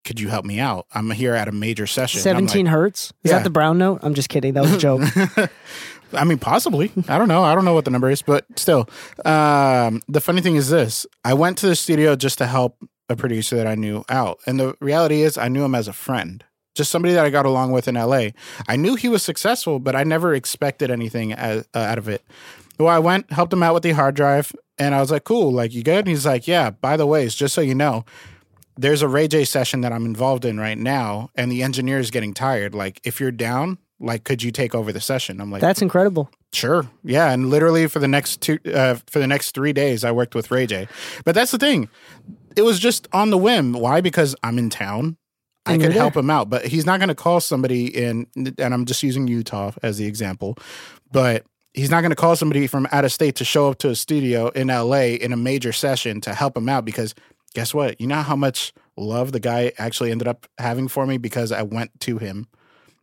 Could 0.04 0.18
you 0.18 0.28
help 0.28 0.44
me 0.46 0.58
out? 0.60 0.86
I'm 0.94 1.10
here 1.10 1.34
at 1.34 1.48
a 1.48 1.52
major 1.52 1.86
session." 1.86 2.20
I'm 2.20 2.24
like, 2.36 2.50
17 2.50 2.66
hertz? 2.66 3.12
Is 3.22 3.30
Yeah. 3.30 3.38
that 3.38 3.44
the 3.44 3.50
brown 3.50 3.78
note? 3.78 4.00
I'm 4.02 4.14
just 4.14 4.28
kidding. 4.28 4.54
That 4.54 4.62
was 4.62 4.72
a 4.72 4.78
joke. 4.78 5.02
I 6.12 6.24
mean, 6.24 6.38
possibly. 6.38 6.90
I 7.08 7.18
don't 7.18 7.28
know. 7.28 7.42
I 7.44 7.54
don't 7.54 7.64
know 7.64 7.74
what 7.74 7.84
the 7.84 7.90
number 7.92 8.10
is, 8.10 8.20
but 8.22 8.44
still. 8.56 8.88
Um, 9.24 10.02
the 10.08 10.20
funny 10.20 10.40
thing 10.40 10.56
is 10.56 10.68
this: 10.68 11.06
I 11.24 11.34
went 11.34 11.58
to 11.58 11.66
the 11.68 11.76
studio 11.76 12.16
just 12.16 12.38
to 12.38 12.46
help 12.46 12.76
a 13.08 13.16
producer 13.16 13.56
that 13.56 13.66
I 13.66 13.74
knew 13.74 14.04
out, 14.08 14.38
and 14.46 14.58
the 14.58 14.74
reality 14.80 15.22
is, 15.22 15.38
I 15.38 15.48
knew 15.48 15.64
him 15.64 15.74
as 15.74 15.86
a 15.88 15.92
friend, 15.92 16.42
just 16.74 16.90
somebody 16.90 17.14
that 17.14 17.24
I 17.24 17.30
got 17.30 17.46
along 17.46 17.72
with 17.72 17.86
in 17.88 17.94
LA. 17.94 18.28
I 18.68 18.76
knew 18.76 18.94
he 18.96 19.08
was 19.08 19.22
successful, 19.22 19.78
but 19.78 19.94
I 19.94 20.02
never 20.04 20.34
expected 20.34 20.90
anything 20.90 21.32
as, 21.32 21.66
uh, 21.74 21.78
out 21.78 21.98
of 21.98 22.08
it. 22.08 22.24
Well, 22.78 22.88
I 22.88 22.98
went, 22.98 23.30
helped 23.32 23.52
him 23.52 23.62
out 23.62 23.74
with 23.74 23.82
the 23.82 23.90
hard 23.92 24.14
drive, 24.14 24.52
And 24.80 24.94
I 24.94 25.00
was 25.00 25.10
like, 25.10 25.24
cool, 25.24 25.52
like 25.52 25.74
you 25.74 25.82
good? 25.82 25.98
And 25.98 26.08
he's 26.08 26.24
like, 26.26 26.48
yeah, 26.48 26.70
by 26.70 26.96
the 26.96 27.06
way, 27.06 27.24
it's 27.24 27.34
just 27.34 27.54
so 27.54 27.60
you 27.60 27.74
know, 27.74 28.04
there's 28.76 29.02
a 29.02 29.08
Ray 29.08 29.28
J 29.28 29.44
session 29.44 29.82
that 29.82 29.92
I'm 29.92 30.06
involved 30.06 30.44
in 30.46 30.58
right 30.58 30.78
now, 30.78 31.30
and 31.34 31.52
the 31.52 31.62
engineer 31.62 31.98
is 31.98 32.10
getting 32.10 32.32
tired. 32.32 32.74
Like, 32.74 32.98
if 33.04 33.20
you're 33.20 33.30
down, 33.30 33.76
like, 34.00 34.24
could 34.24 34.42
you 34.42 34.50
take 34.50 34.74
over 34.74 34.90
the 34.90 35.00
session? 35.00 35.38
I'm 35.38 35.50
like, 35.50 35.60
That's 35.60 35.82
incredible. 35.82 36.30
Sure. 36.54 36.88
Yeah, 37.04 37.30
and 37.30 37.50
literally 37.50 37.86
for 37.88 37.98
the 37.98 38.08
next 38.08 38.40
two 38.40 38.58
uh, 38.74 38.96
for 39.06 39.18
the 39.18 39.26
next 39.26 39.54
3 39.54 39.72
days 39.72 40.02
I 40.02 40.10
worked 40.10 40.34
with 40.34 40.50
Ray 40.50 40.66
J. 40.66 40.88
But 41.24 41.34
that's 41.34 41.52
the 41.52 41.58
thing. 41.58 41.88
It 42.56 42.62
was 42.62 42.80
just 42.80 43.06
on 43.12 43.30
the 43.30 43.38
whim. 43.38 43.74
Why? 43.74 44.00
Because 44.00 44.34
I'm 44.42 44.58
in 44.58 44.70
town. 44.70 45.16
I 45.66 45.74
And 45.74 45.82
could 45.82 45.92
help 45.92 46.16
him 46.16 46.30
out, 46.30 46.48
but 46.48 46.64
he's 46.66 46.86
not 46.86 46.98
going 46.98 47.10
to 47.10 47.14
call 47.14 47.38
somebody 47.38 47.86
in 47.86 48.26
and 48.34 48.74
I'm 48.74 48.86
just 48.86 49.02
using 49.02 49.28
Utah 49.28 49.72
as 49.82 49.98
the 49.98 50.06
example. 50.06 50.56
But 51.12 51.44
he's 51.74 51.90
not 51.90 52.00
going 52.00 52.10
to 52.10 52.16
call 52.16 52.36
somebody 52.36 52.66
from 52.66 52.88
out 52.92 53.04
of 53.04 53.12
state 53.12 53.36
to 53.36 53.44
show 53.44 53.70
up 53.70 53.78
to 53.78 53.90
a 53.90 53.94
studio 53.94 54.48
in 54.48 54.68
LA 54.68 55.16
in 55.20 55.32
a 55.32 55.36
major 55.36 55.72
session 55.72 56.20
to 56.22 56.34
help 56.34 56.56
him 56.56 56.68
out 56.68 56.84
because 56.84 57.14
guess 57.54 57.74
what? 57.74 58.00
You 58.00 58.06
know 58.06 58.22
how 58.22 58.36
much 58.36 58.72
love 58.96 59.32
the 59.32 59.40
guy 59.40 59.72
actually 59.78 60.10
ended 60.10 60.28
up 60.28 60.46
having 60.58 60.88
for 60.88 61.06
me 61.06 61.18
because 61.18 61.52
I 61.52 61.62
went 61.62 61.98
to 62.00 62.18
him 62.18 62.46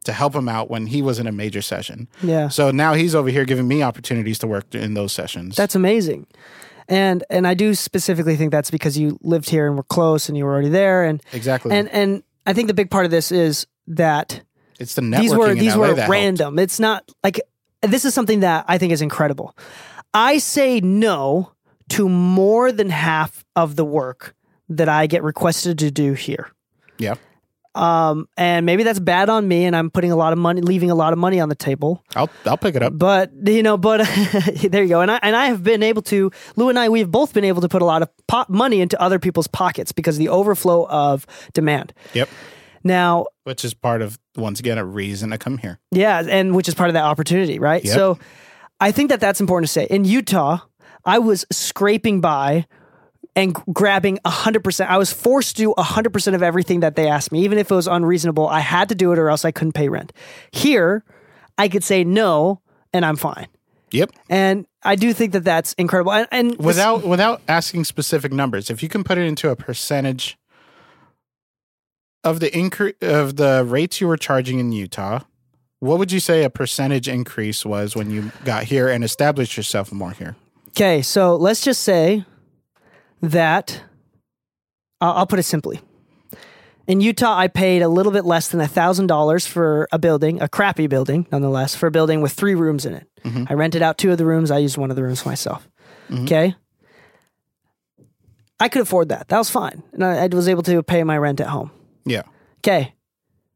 to 0.04 0.14
help 0.14 0.36
him 0.36 0.48
out 0.48 0.70
when 0.70 0.88
he 0.88 1.02
was 1.02 1.20
in 1.20 1.28
a 1.28 1.32
major 1.32 1.62
session. 1.62 2.08
Yeah. 2.22 2.48
So 2.48 2.72
now 2.72 2.94
he's 2.94 3.14
over 3.14 3.30
here 3.30 3.46
giving 3.46 3.68
me 3.68 3.84
opportunities 3.84 4.40
to 4.40 4.48
work 4.48 4.74
in 4.74 4.94
those 4.94 5.12
sessions. 5.12 5.56
That's 5.56 5.76
amazing. 5.76 6.28
And 6.88 7.24
and 7.30 7.46
I 7.46 7.54
do 7.54 7.76
specifically 7.76 8.38
think 8.38 8.52
that's 8.52 8.72
because 8.72 8.98
you 8.98 9.20
lived 9.22 9.50
here 9.50 9.68
and 9.68 9.76
were 9.76 9.84
close 9.84 10.30
and 10.30 10.38
you 10.38 10.46
were 10.46 10.54
already 10.54 10.70
there 10.70 11.04
and 11.04 11.22
exactly. 11.34 11.76
and 11.76 11.90
and 11.90 12.24
I 12.46 12.54
think 12.54 12.68
the 12.68 12.74
big 12.74 12.90
part 12.90 13.04
of 13.04 13.12
this 13.12 13.32
is 13.32 13.68
that 13.88 14.42
it's 14.80 14.96
the 14.96 15.02
networking 15.02 15.20
these 15.20 15.36
were 15.36 15.54
these 15.56 15.76
were 15.76 15.88
that 15.88 15.98
helped. 15.98 16.12
random. 16.12 16.60
It's 16.60 16.80
not 16.80 17.04
like 17.24 17.42
this 17.82 18.06
is 18.06 18.14
something 18.14 18.42
that 18.42 18.66
I 18.68 18.78
think 18.78 18.92
is 18.92 19.02
incredible. 19.02 19.56
I 20.14 20.38
say 20.38 20.80
no 20.80 21.52
to 21.90 22.10
more 22.10 22.72
than 22.72 22.90
half 22.90 23.46
of 23.56 23.76
the 23.76 23.86
work 23.86 24.36
that 24.70 24.90
I 24.90 25.08
get 25.08 25.24
requested 25.24 25.80
to 25.80 25.92
do 25.92 26.14
here. 26.14 26.52
Yeah. 26.98 27.16
Um, 27.76 28.28
and 28.38 28.66
maybe 28.66 28.82
that's 28.82 29.00
bad 29.00 29.30
on 29.30 29.48
me, 29.48 29.66
and 29.66 29.76
I'm 29.76 29.92
putting 29.92 30.12
a 30.12 30.16
lot 30.16 30.34
of 30.34 30.40
money, 30.40 30.62
leaving 30.62 30.90
a 30.90 30.96
lot 30.96 31.14
of 31.14 31.20
money 31.20 31.40
on 31.40 31.48
the 31.48 31.56
table. 31.56 32.04
I'll 32.16 32.30
I'll 32.46 32.58
pick 32.58 32.74
it 32.74 32.82
up. 32.82 32.98
But 32.98 33.32
you 33.46 33.62
know, 33.62 33.78
but 33.78 34.00
there 34.64 34.82
you 34.82 34.90
go. 34.90 35.02
And 35.02 35.12
I 35.12 35.20
and 35.22 35.36
I 35.36 35.46
have 35.46 35.64
been 35.64 35.84
able 35.84 36.02
to. 36.04 36.32
Lou 36.56 36.70
and 36.70 36.80
I, 36.80 36.90
we've 36.90 37.10
both 37.10 37.34
been 37.34 37.44
able 37.44 37.62
to 37.62 37.70
put 37.70 37.84
a 37.84 37.86
lot 37.86 38.02
of 38.02 38.10
money 38.50 38.82
into 38.82 39.00
other 39.00 39.20
people's 39.20 39.48
pockets 39.48 39.92
because 39.92 40.16
of 40.16 40.20
the 40.20 40.30
overflow 40.30 40.88
of 40.88 41.28
demand. 41.54 41.94
Yep. 42.16 42.30
Now, 42.88 43.26
Which 43.44 43.64
is 43.64 43.74
part 43.74 44.02
of 44.02 44.18
once 44.36 44.60
again 44.60 44.78
a 44.78 44.86
reason 44.86 45.30
to 45.32 45.38
come 45.38 45.58
here. 45.58 45.80
Yeah, 45.92 46.24
and 46.28 46.56
which 46.56 46.68
is 46.68 46.74
part 46.74 46.90
of 46.90 46.94
that 46.94 47.04
opportunity, 47.04 47.60
right? 47.60 47.84
Yep. 47.84 47.94
So 47.94 48.20
I 48.80 48.92
think 48.92 49.10
that 49.10 49.20
that's 49.20 49.40
important 49.40 49.68
to 49.68 49.74
say. 49.74 49.86
In 49.90 50.06
Utah, 50.06 50.60
I 51.06 51.20
was 51.20 51.46
scraping 51.52 52.22
by 52.22 52.66
and 53.36 53.54
grabbing 53.72 54.18
100%. 54.26 54.88
I 54.88 54.98
was 54.98 55.14
forced 55.14 55.58
to 55.58 55.64
do 55.64 55.74
100% 55.78 56.34
of 56.36 56.42
everything 56.42 56.80
that 56.80 56.96
they 56.96 57.08
asked 57.08 57.32
me, 57.32 57.44
even 57.44 57.60
if 57.60 57.72
it 57.72 57.76
was 57.76 57.88
unreasonable. 57.88 58.48
I 58.48 58.62
had 58.62 58.90
to 58.90 58.96
do 58.96 59.12
it 59.12 59.20
or 59.20 59.30
else 59.30 59.46
I 59.46 59.52
couldn't 59.52 59.74
pay 59.74 59.90
rent. 59.90 60.12
Here, 60.52 61.04
I 61.58 61.68
could 61.70 61.84
say 61.84 62.04
no 62.04 62.62
and 62.94 63.06
I'm 63.06 63.16
fine. 63.16 63.48
Yep. 63.92 64.12
And 64.30 64.66
I 64.84 64.96
do 64.96 65.14
think 65.14 65.34
that 65.34 65.44
that's 65.44 65.74
incredible. 65.74 66.12
And, 66.12 66.28
and 66.32 66.58
Without 66.58 67.04
without 67.06 67.42
asking 67.48 67.86
specific 67.86 68.34
numbers, 68.34 68.70
if 68.70 68.84
you 68.84 68.90
can 68.90 69.04
put 69.04 69.18
it 69.18 69.26
into 69.26 69.50
a 69.50 69.56
percentage 69.56 70.38
of 72.24 72.40
the 72.40 72.56
increase 72.58 72.96
of 73.02 73.36
the 73.36 73.64
rates 73.66 74.02
you 74.02 74.08
were 74.08 74.18
charging 74.18 74.60
in 74.60 74.72
Utah, 74.72 75.22
what 75.80 76.00
would 76.00 76.12
you 76.12 76.20
say 76.20 76.44
a 76.44 76.50
percentage 76.50 77.08
increase 77.08 77.66
was 77.66 77.96
when 77.96 78.10
you 78.10 78.32
got 78.44 78.64
here 78.64 78.90
and 78.90 79.04
established 79.04 79.58
yourself 79.58 79.92
more 79.92 80.12
here? 80.12 80.36
Okay, 80.70 81.02
so 81.02 81.36
let's 81.36 81.62
just 81.62 81.82
say 81.82 82.26
that 83.22 83.82
I'll, 85.02 85.14
I'll 85.14 85.28
put 85.28 85.40
it 85.40 85.44
simply. 85.44 85.80
In 86.88 87.02
Utah, 87.02 87.38
I 87.38 87.48
paid 87.48 87.82
a 87.82 87.90
little 87.90 88.14
bit 88.14 88.24
less 88.24 88.48
than 88.48 88.66
thousand 88.66 89.08
dollars 89.08 89.46
for 89.46 89.88
a 89.92 90.00
building, 90.00 90.42
a 90.42 90.48
crappy 90.48 90.88
building, 90.88 91.28
nonetheless, 91.32 91.76
for 91.76 91.88
a 91.88 91.92
building 91.92 92.22
with 92.22 92.32
three 92.32 92.56
rooms 92.56 92.86
in 92.86 92.94
it. 92.94 93.08
Mm-hmm. 93.24 93.44
I 93.50 93.54
rented 93.56 93.82
out 93.82 93.98
two 93.98 94.12
of 94.12 94.18
the 94.18 94.26
rooms. 94.26 94.52
I 94.52 94.60
used 94.60 94.78
one 94.78 94.90
of 94.90 94.96
the 94.96 95.04
rooms 95.04 95.26
myself. 95.26 95.68
Mm-hmm. 96.10 96.24
Okay, 96.24 96.56
I 98.60 98.70
could 98.70 98.84
afford 98.84 99.10
that. 99.10 99.28
That 99.28 99.38
was 99.38 99.50
fine, 99.50 99.84
and 99.92 100.04
I, 100.04 100.24
I 100.24 100.28
was 100.28 100.48
able 100.48 100.64
to 100.64 100.82
pay 100.82 101.04
my 101.04 101.18
rent 101.18 101.42
at 101.42 101.48
home. 101.48 101.72
Yeah. 102.10 102.24
Okay. 102.60 102.94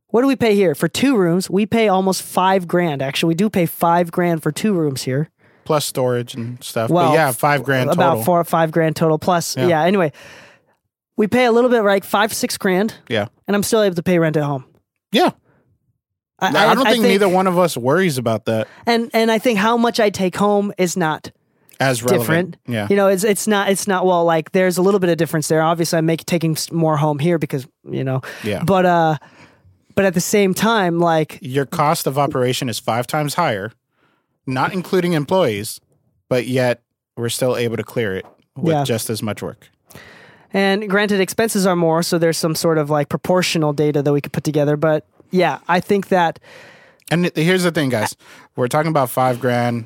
What 0.08 0.22
do 0.22 0.28
we 0.28 0.36
pay 0.36 0.56
here? 0.56 0.76
For 0.76 0.88
two 0.88 1.16
rooms, 1.16 1.50
we 1.50 1.66
pay 1.66 1.88
almost 1.88 2.22
five 2.22 2.68
grand. 2.68 3.02
Actually, 3.02 3.30
we 3.30 3.36
do 3.36 3.50
pay 3.50 3.66
five 3.66 4.12
grand 4.12 4.44
for 4.44 4.52
two 4.52 4.74
rooms 4.74 5.04
here. 5.04 5.30
Plus 5.64 5.86
storage 5.86 6.34
and 6.36 6.62
stuff. 6.64 6.90
Well, 6.90 7.12
but 7.12 7.14
yeah, 7.14 7.32
five 7.32 7.64
grand 7.64 7.90
about 7.90 8.26
four 8.26 8.40
or 8.40 8.44
five 8.44 8.72
grand 8.72 8.96
total 8.96 9.18
plus. 9.18 9.56
Yeah. 9.56 9.68
Yeah. 9.68 9.84
Anyway, 9.84 10.12
we 11.16 11.28
pay 11.28 11.46
a 11.46 11.52
little 11.52 11.70
bit, 11.70 11.84
like 11.84 12.04
five, 12.04 12.34
six 12.34 12.58
grand, 12.58 12.96
Yeah. 13.08 13.28
and 13.48 13.56
I'm 13.56 13.64
still 13.64 13.82
able 13.84 13.96
to 13.96 14.04
pay 14.04 14.20
rent 14.20 14.36
at 14.38 14.44
home. 14.44 14.66
Yeah. 15.12 15.32
I, 16.40 16.74
don't 16.74 16.86
think, 16.88 17.04
neither 17.04 17.30
one 17.30 17.46
of 17.46 17.60
us 17.60 17.78
worries 17.78 18.18
about 18.18 18.46
that 18.46 18.68
And 18.88 19.12
and 19.14 19.30
I 19.30 19.38
think 19.38 19.60
how 19.60 19.78
much 19.78 20.00
I 20.00 20.10
take 20.10 20.36
home 20.36 20.74
is 20.80 20.98
not 20.98 21.32
as 21.82 22.04
relevant. 22.04 22.22
different. 22.22 22.58
Yeah. 22.68 22.88
You 22.90 22.96
know, 22.96 23.08
it's 23.08 23.24
it's 23.24 23.48
not 23.48 23.70
it's 23.70 23.88
not 23.88 24.06
well 24.06 24.24
like 24.24 24.52
there's 24.52 24.78
a 24.78 24.82
little 24.82 25.00
bit 25.00 25.10
of 25.10 25.18
difference 25.18 25.48
there. 25.48 25.62
Obviously, 25.62 25.98
I'm 25.98 26.06
making 26.06 26.26
taking 26.26 26.58
more 26.72 26.98
home 26.98 27.20
here 27.20 27.38
because 27.38 27.68
you 27.90 28.04
know. 28.04 28.22
Yeah. 28.44 28.64
But 28.64 28.86
uh, 28.86 29.18
but 29.96 30.06
at 30.06 30.14
the 30.14 30.22
same 30.22 30.54
time, 30.54 31.00
like 31.00 31.40
Your 31.42 31.66
cost 31.66 32.08
of 32.08 32.18
operation 32.18 32.70
is 32.70 32.80
five 32.80 33.08
times 33.08 33.34
higher, 33.34 33.72
not 34.48 34.74
including 34.74 35.14
employees, 35.14 35.82
but 36.30 36.48
yet 36.48 36.82
we're 37.18 37.30
still 37.30 37.58
able 37.58 37.78
to 37.78 37.84
clear 37.84 38.16
it 38.16 38.26
with 38.56 38.74
Yeah. 38.74 38.84
just 38.84 39.10
as 39.10 39.22
much 39.22 39.42
work. 39.42 39.70
And 40.54 40.90
granted, 40.90 41.20
expenses 41.22 41.66
are 41.66 41.76
more, 41.78 42.04
so 42.04 42.18
there's 42.18 42.38
some 42.38 42.56
sort 42.56 42.78
of 42.78 42.90
like 42.90 43.08
proportional 43.10 43.72
data 43.74 44.02
that 44.02 44.12
we 44.12 44.20
could 44.22 44.34
put 44.34 44.44
together. 44.44 44.76
But 44.76 45.06
yeah, 45.32 45.60
I 45.68 45.80
think 45.80 46.10
that 46.10 46.40
And 47.10 47.32
here's 47.36 47.64
the 47.64 47.72
thing, 47.72 47.90
guys. 47.90 48.16
We're 48.56 48.68
talking 48.68 48.90
about 48.90 49.10
five 49.10 49.40
grand, 49.40 49.86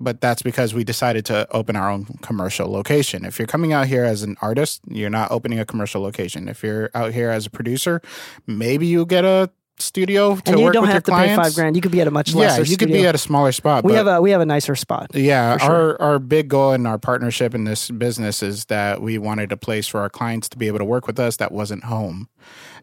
but 0.00 0.20
that's 0.20 0.42
because 0.42 0.74
we 0.74 0.84
decided 0.84 1.24
to 1.26 1.46
open 1.52 1.76
our 1.76 1.90
own 1.90 2.04
commercial 2.22 2.70
location. 2.70 3.24
If 3.24 3.38
you're 3.38 3.46
coming 3.48 3.72
out 3.72 3.86
here 3.86 4.04
as 4.04 4.22
an 4.22 4.36
artist, 4.40 4.80
you're 4.88 5.10
not 5.10 5.30
opening 5.30 5.58
a 5.58 5.64
commercial 5.64 6.00
location. 6.02 6.48
If 6.48 6.62
you're 6.62 6.90
out 6.94 7.12
here 7.12 7.30
as 7.30 7.46
a 7.46 7.50
producer, 7.50 8.00
maybe 8.46 8.86
you 8.86 9.04
get 9.06 9.24
a 9.24 9.50
studio 9.80 10.34
to 10.34 10.50
and 10.50 10.58
you 10.58 10.64
work 10.64 10.74
don't 10.74 10.82
with 10.82 10.88
have 10.90 10.94
your 10.96 11.00
to 11.02 11.10
clients. 11.12 11.36
pay 11.36 11.42
five 11.44 11.54
grand. 11.54 11.76
You 11.76 11.82
could 11.82 11.92
be 11.92 12.00
at 12.00 12.08
a 12.08 12.10
much 12.10 12.30
Yeah, 12.32 12.40
lesser. 12.40 12.62
you 12.64 12.76
could 12.76 12.88
be 12.88 13.06
at 13.06 13.14
a 13.14 13.18
smaller 13.18 13.52
spot. 13.52 13.84
We 13.84 13.92
have 13.94 14.08
a 14.08 14.20
we 14.20 14.30
have 14.32 14.40
a 14.40 14.46
nicer 14.46 14.74
spot. 14.74 15.10
Yeah, 15.14 15.56
sure. 15.56 15.70
our 16.00 16.02
our 16.02 16.18
big 16.18 16.48
goal 16.48 16.72
in 16.72 16.84
our 16.86 16.98
partnership 16.98 17.54
in 17.54 17.62
this 17.64 17.88
business 17.90 18.42
is 18.42 18.64
that 18.66 19.00
we 19.00 19.18
wanted 19.18 19.52
a 19.52 19.56
place 19.56 19.86
for 19.86 20.00
our 20.00 20.10
clients 20.10 20.48
to 20.50 20.58
be 20.58 20.66
able 20.66 20.78
to 20.78 20.84
work 20.84 21.06
with 21.06 21.20
us 21.20 21.36
that 21.36 21.52
wasn't 21.52 21.84
home, 21.84 22.28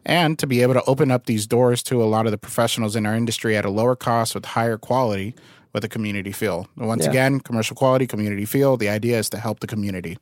and 0.06 0.38
to 0.38 0.46
be 0.46 0.62
able 0.62 0.72
to 0.72 0.82
open 0.84 1.10
up 1.10 1.26
these 1.26 1.46
doors 1.46 1.82
to 1.82 2.02
a 2.02 2.06
lot 2.06 2.24
of 2.24 2.32
the 2.32 2.38
professionals 2.38 2.96
in 2.96 3.04
our 3.04 3.14
industry 3.14 3.58
at 3.58 3.66
a 3.66 3.70
lower 3.70 3.94
cost 3.94 4.34
with 4.34 4.46
higher 4.46 4.78
quality 4.78 5.34
with 5.76 5.84
a 5.84 5.88
community 5.90 6.32
feel. 6.32 6.66
Once 6.78 7.04
Yeah. 7.04 7.10
again, 7.10 7.38
commercial 7.40 7.76
quality, 7.76 8.06
community 8.06 8.46
feel. 8.46 8.78
The 8.78 8.88
idea 8.88 9.18
is 9.18 9.28
to 9.28 9.38
help 9.38 9.60
the 9.60 9.66
community. 9.66 10.16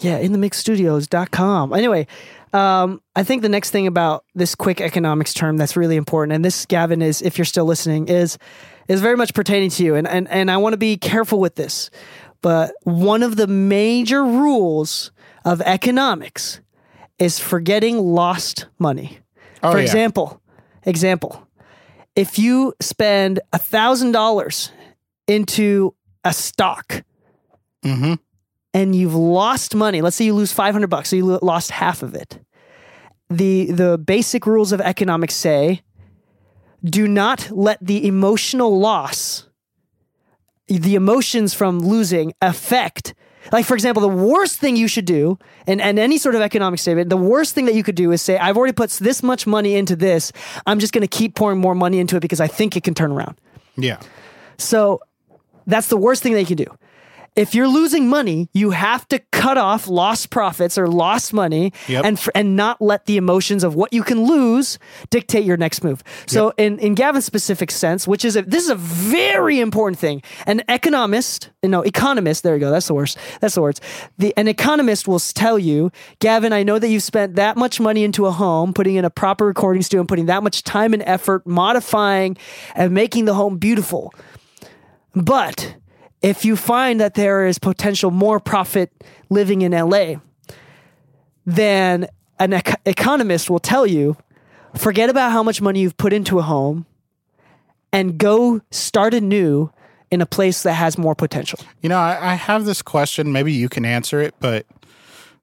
Yeah, 0.00 0.16
in 0.16 0.32
the 0.32 0.38
mixstudios.com. 0.38 1.74
Anyway, 1.74 2.06
um, 2.54 3.02
I 3.14 3.22
think 3.22 3.42
the 3.42 3.50
next 3.50 3.68
thing 3.70 3.86
about 3.86 4.24
this 4.34 4.54
quick 4.54 4.80
economics 4.80 5.34
term 5.34 5.58
that's 5.58 5.76
really 5.76 5.96
important, 5.96 6.32
and 6.34 6.42
this, 6.42 6.64
Gavin, 6.64 7.02
is 7.02 7.20
if 7.20 7.36
you're 7.36 7.44
still 7.44 7.66
listening, 7.66 8.08
is 8.08 8.38
is 8.88 9.02
very 9.02 9.16
much 9.16 9.34
pertaining 9.34 9.68
to 9.70 9.84
you. 9.84 9.94
And 9.94 10.08
and, 10.08 10.26
and 10.30 10.50
I 10.50 10.56
want 10.56 10.72
to 10.72 10.78
be 10.78 10.96
careful 10.96 11.38
with 11.38 11.56
this. 11.56 11.90
But 12.40 12.72
one 12.84 13.22
of 13.22 13.36
the 13.36 13.46
major 13.46 14.24
rules 14.24 15.12
of 15.44 15.60
economics 15.60 16.60
is 17.18 17.38
forgetting 17.38 17.98
lost 17.98 18.66
money. 18.78 19.18
Oh, 19.62 19.72
For 19.72 19.76
yeah. 19.78 19.84
example, 19.84 20.40
example, 20.86 21.46
if 22.16 22.38
you 22.38 22.74
spend 22.80 23.40
a 23.52 23.58
thousand 23.58 24.12
dollars 24.12 24.70
into 25.26 25.94
a 26.24 26.32
stock 26.32 27.04
Mm-hmm. 27.82 28.14
and 28.74 28.94
you've 28.94 29.14
lost 29.14 29.74
money, 29.74 30.02
let's 30.02 30.14
say 30.16 30.26
you 30.26 30.34
lose 30.34 30.52
500 30.52 30.88
bucks, 30.90 31.08
so 31.08 31.16
you 31.16 31.38
lost 31.40 31.70
half 31.70 32.02
of 32.02 32.14
it. 32.14 32.38
The 33.30 33.70
the 33.70 33.96
basic 33.96 34.44
rules 34.46 34.72
of 34.72 34.80
economics 34.82 35.34
say 35.34 35.80
do 36.84 37.08
not 37.08 37.50
let 37.50 37.78
the 37.80 38.06
emotional 38.06 38.78
loss 38.78 39.46
the 40.66 40.94
emotions 40.94 41.52
from 41.52 41.80
losing 41.80 42.32
affect 42.40 43.14
like 43.52 43.64
for 43.64 43.74
example 43.74 44.00
the 44.00 44.08
worst 44.08 44.58
thing 44.60 44.76
you 44.76 44.88
should 44.88 45.04
do 45.04 45.38
and, 45.66 45.80
and 45.80 45.98
any 45.98 46.18
sort 46.18 46.34
of 46.34 46.40
economic 46.40 46.78
statement 46.78 47.08
the 47.10 47.16
worst 47.16 47.54
thing 47.54 47.66
that 47.66 47.74
you 47.74 47.82
could 47.82 47.94
do 47.94 48.12
is 48.12 48.20
say 48.22 48.36
i've 48.38 48.56
already 48.56 48.72
put 48.72 48.90
this 48.92 49.22
much 49.22 49.46
money 49.46 49.74
into 49.74 49.96
this 49.96 50.32
i'm 50.66 50.78
just 50.78 50.92
going 50.92 51.02
to 51.02 51.08
keep 51.08 51.34
pouring 51.34 51.58
more 51.58 51.74
money 51.74 51.98
into 51.98 52.16
it 52.16 52.20
because 52.20 52.40
i 52.40 52.46
think 52.46 52.76
it 52.76 52.82
can 52.84 52.94
turn 52.94 53.10
around 53.12 53.36
Yeah. 53.76 53.98
so 54.58 55.00
that's 55.66 55.88
the 55.88 55.96
worst 55.96 56.22
thing 56.22 56.32
they 56.32 56.44
can 56.44 56.56
do. 56.56 56.66
If 57.40 57.54
you're 57.54 57.68
losing 57.68 58.08
money, 58.08 58.48
you 58.52 58.70
have 58.70 59.08
to 59.08 59.18
cut 59.32 59.56
off 59.58 59.88
lost 59.88 60.30
profits 60.30 60.76
or 60.78 60.86
lost 60.86 61.32
money 61.32 61.72
Yep. 61.88 62.04
and 62.04 62.20
and 62.34 62.56
not 62.56 62.80
let 62.80 63.06
the 63.06 63.16
emotions 63.16 63.64
of 63.64 63.74
what 63.74 63.92
you 63.92 64.02
can 64.02 64.24
lose 64.24 64.78
dictate 65.10 65.44
your 65.44 65.56
next 65.56 65.82
move. 65.82 66.02
So 66.26 66.52
in 66.56 66.78
in 66.78 66.94
Gavin's 66.94 67.24
specific 67.24 67.70
sense, 67.70 68.06
which 68.06 68.24
is 68.24 68.36
a, 68.36 68.42
this 68.42 68.62
is 68.64 68.70
a 68.70 68.74
very 68.76 69.60
important 69.60 69.98
thing. 69.98 70.22
An 70.46 70.62
economist, 70.68 71.50
no, 71.62 71.80
economist, 71.82 72.42
there 72.42 72.54
you 72.54 72.60
go. 72.60 72.70
That's 72.70 72.86
the 72.86 72.94
worst. 72.94 73.16
That's 73.40 73.54
the 73.54 73.62
words. 73.62 73.80
The 74.18 74.34
an 74.36 74.48
economist 74.48 75.08
will 75.08 75.20
tell 75.20 75.58
you, 75.58 75.90
Gavin, 76.18 76.52
I 76.52 76.62
know 76.62 76.78
that 76.78 76.88
you've 76.88 77.02
spent 77.02 77.36
that 77.36 77.56
much 77.56 77.80
money 77.80 78.04
into 78.04 78.26
a 78.26 78.30
home, 78.32 78.72
putting 78.74 78.96
in 78.96 79.04
a 79.04 79.10
proper 79.10 79.46
recording 79.46 79.82
studio 79.82 80.00
and 80.00 80.08
putting 80.08 80.26
that 80.26 80.42
much 80.42 80.62
time 80.62 80.92
and 80.94 81.02
effort 81.06 81.46
modifying 81.46 82.36
and 82.74 82.92
making 82.92 83.24
the 83.24 83.34
home 83.34 83.56
beautiful. 83.58 84.12
But 85.14 85.74
if 86.22 86.44
you 86.44 86.56
find 86.56 87.00
that 87.00 87.14
there 87.14 87.46
is 87.46 87.58
potential 87.58 88.10
more 88.10 88.40
profit 88.40 88.92
living 89.28 89.62
in 89.62 89.72
LA, 89.72 90.16
then 91.46 92.06
an 92.38 92.52
ec- 92.52 92.80
economist 92.84 93.50
will 93.50 93.58
tell 93.58 93.86
you 93.86 94.16
forget 94.76 95.10
about 95.10 95.32
how 95.32 95.42
much 95.42 95.60
money 95.60 95.80
you've 95.80 95.96
put 95.96 96.12
into 96.12 96.38
a 96.38 96.42
home 96.42 96.86
and 97.92 98.18
go 98.18 98.60
start 98.70 99.14
anew 99.14 99.70
in 100.10 100.20
a 100.20 100.26
place 100.26 100.62
that 100.62 100.74
has 100.74 100.98
more 100.98 101.14
potential. 101.14 101.58
You 101.82 101.88
know, 101.88 101.98
I, 101.98 102.32
I 102.32 102.34
have 102.34 102.64
this 102.64 102.82
question. 102.82 103.32
Maybe 103.32 103.52
you 103.52 103.68
can 103.68 103.84
answer 103.84 104.20
it, 104.20 104.34
but 104.40 104.66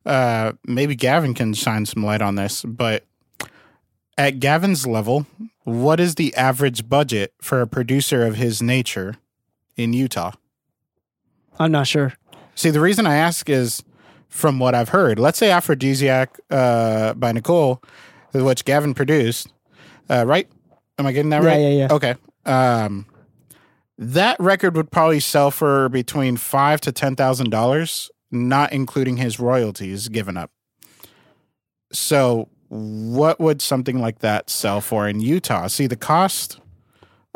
uh, 0.05 0.53
maybe 0.65 0.95
Gavin 0.95 1.33
can 1.33 1.53
shine 1.53 1.85
some 1.85 2.03
light 2.03 2.21
on 2.21 2.35
this. 2.35 2.63
But 2.63 3.03
at 4.17 4.39
Gavin's 4.39 4.85
level, 4.85 5.25
what 5.63 5.99
is 5.99 6.15
the 6.15 6.35
average 6.35 6.87
budget 6.89 7.33
for 7.41 7.61
a 7.61 7.67
producer 7.67 8.25
of 8.25 8.35
his 8.35 8.61
nature 8.61 9.17
in 9.75 9.93
Utah? 9.93 10.33
I'm 11.59 11.71
not 11.71 11.87
sure. 11.87 12.13
See, 12.55 12.69
the 12.69 12.79
reason 12.79 13.05
I 13.05 13.15
ask 13.15 13.49
is 13.49 13.83
from 14.29 14.59
what 14.59 14.75
I've 14.75 14.89
heard. 14.89 15.19
Let's 15.19 15.37
say 15.37 15.51
Aphrodisiac 15.51 16.39
uh, 16.49 17.13
by 17.13 17.31
Nicole, 17.31 17.81
which 18.33 18.65
Gavin 18.65 18.93
produced, 18.93 19.51
uh, 20.09 20.25
right? 20.25 20.47
Am 20.99 21.05
I 21.05 21.11
getting 21.11 21.29
that 21.29 21.43
Yeah, 21.43 21.49
right? 21.49 21.59
yeah, 21.61 21.69
yeah. 21.69 21.87
Okay. 21.91 22.15
Um, 22.45 23.05
that 23.97 24.39
record 24.39 24.75
would 24.75 24.91
probably 24.91 25.19
sell 25.19 25.51
for 25.51 25.89
between 25.89 26.37
five 26.37 26.81
to 26.81 26.91
ten 26.91 27.15
thousand 27.15 27.49
dollars, 27.49 28.11
not 28.31 28.71
including 28.73 29.17
his 29.17 29.39
royalties 29.39 30.07
given 30.07 30.37
up. 30.37 30.51
So, 31.91 32.49
what 32.69 33.39
would 33.39 33.61
something 33.61 33.99
like 33.99 34.19
that 34.19 34.49
sell 34.49 34.81
for 34.81 35.07
in 35.07 35.19
Utah? 35.21 35.67
See, 35.67 35.87
the 35.87 35.95
cost 35.95 36.59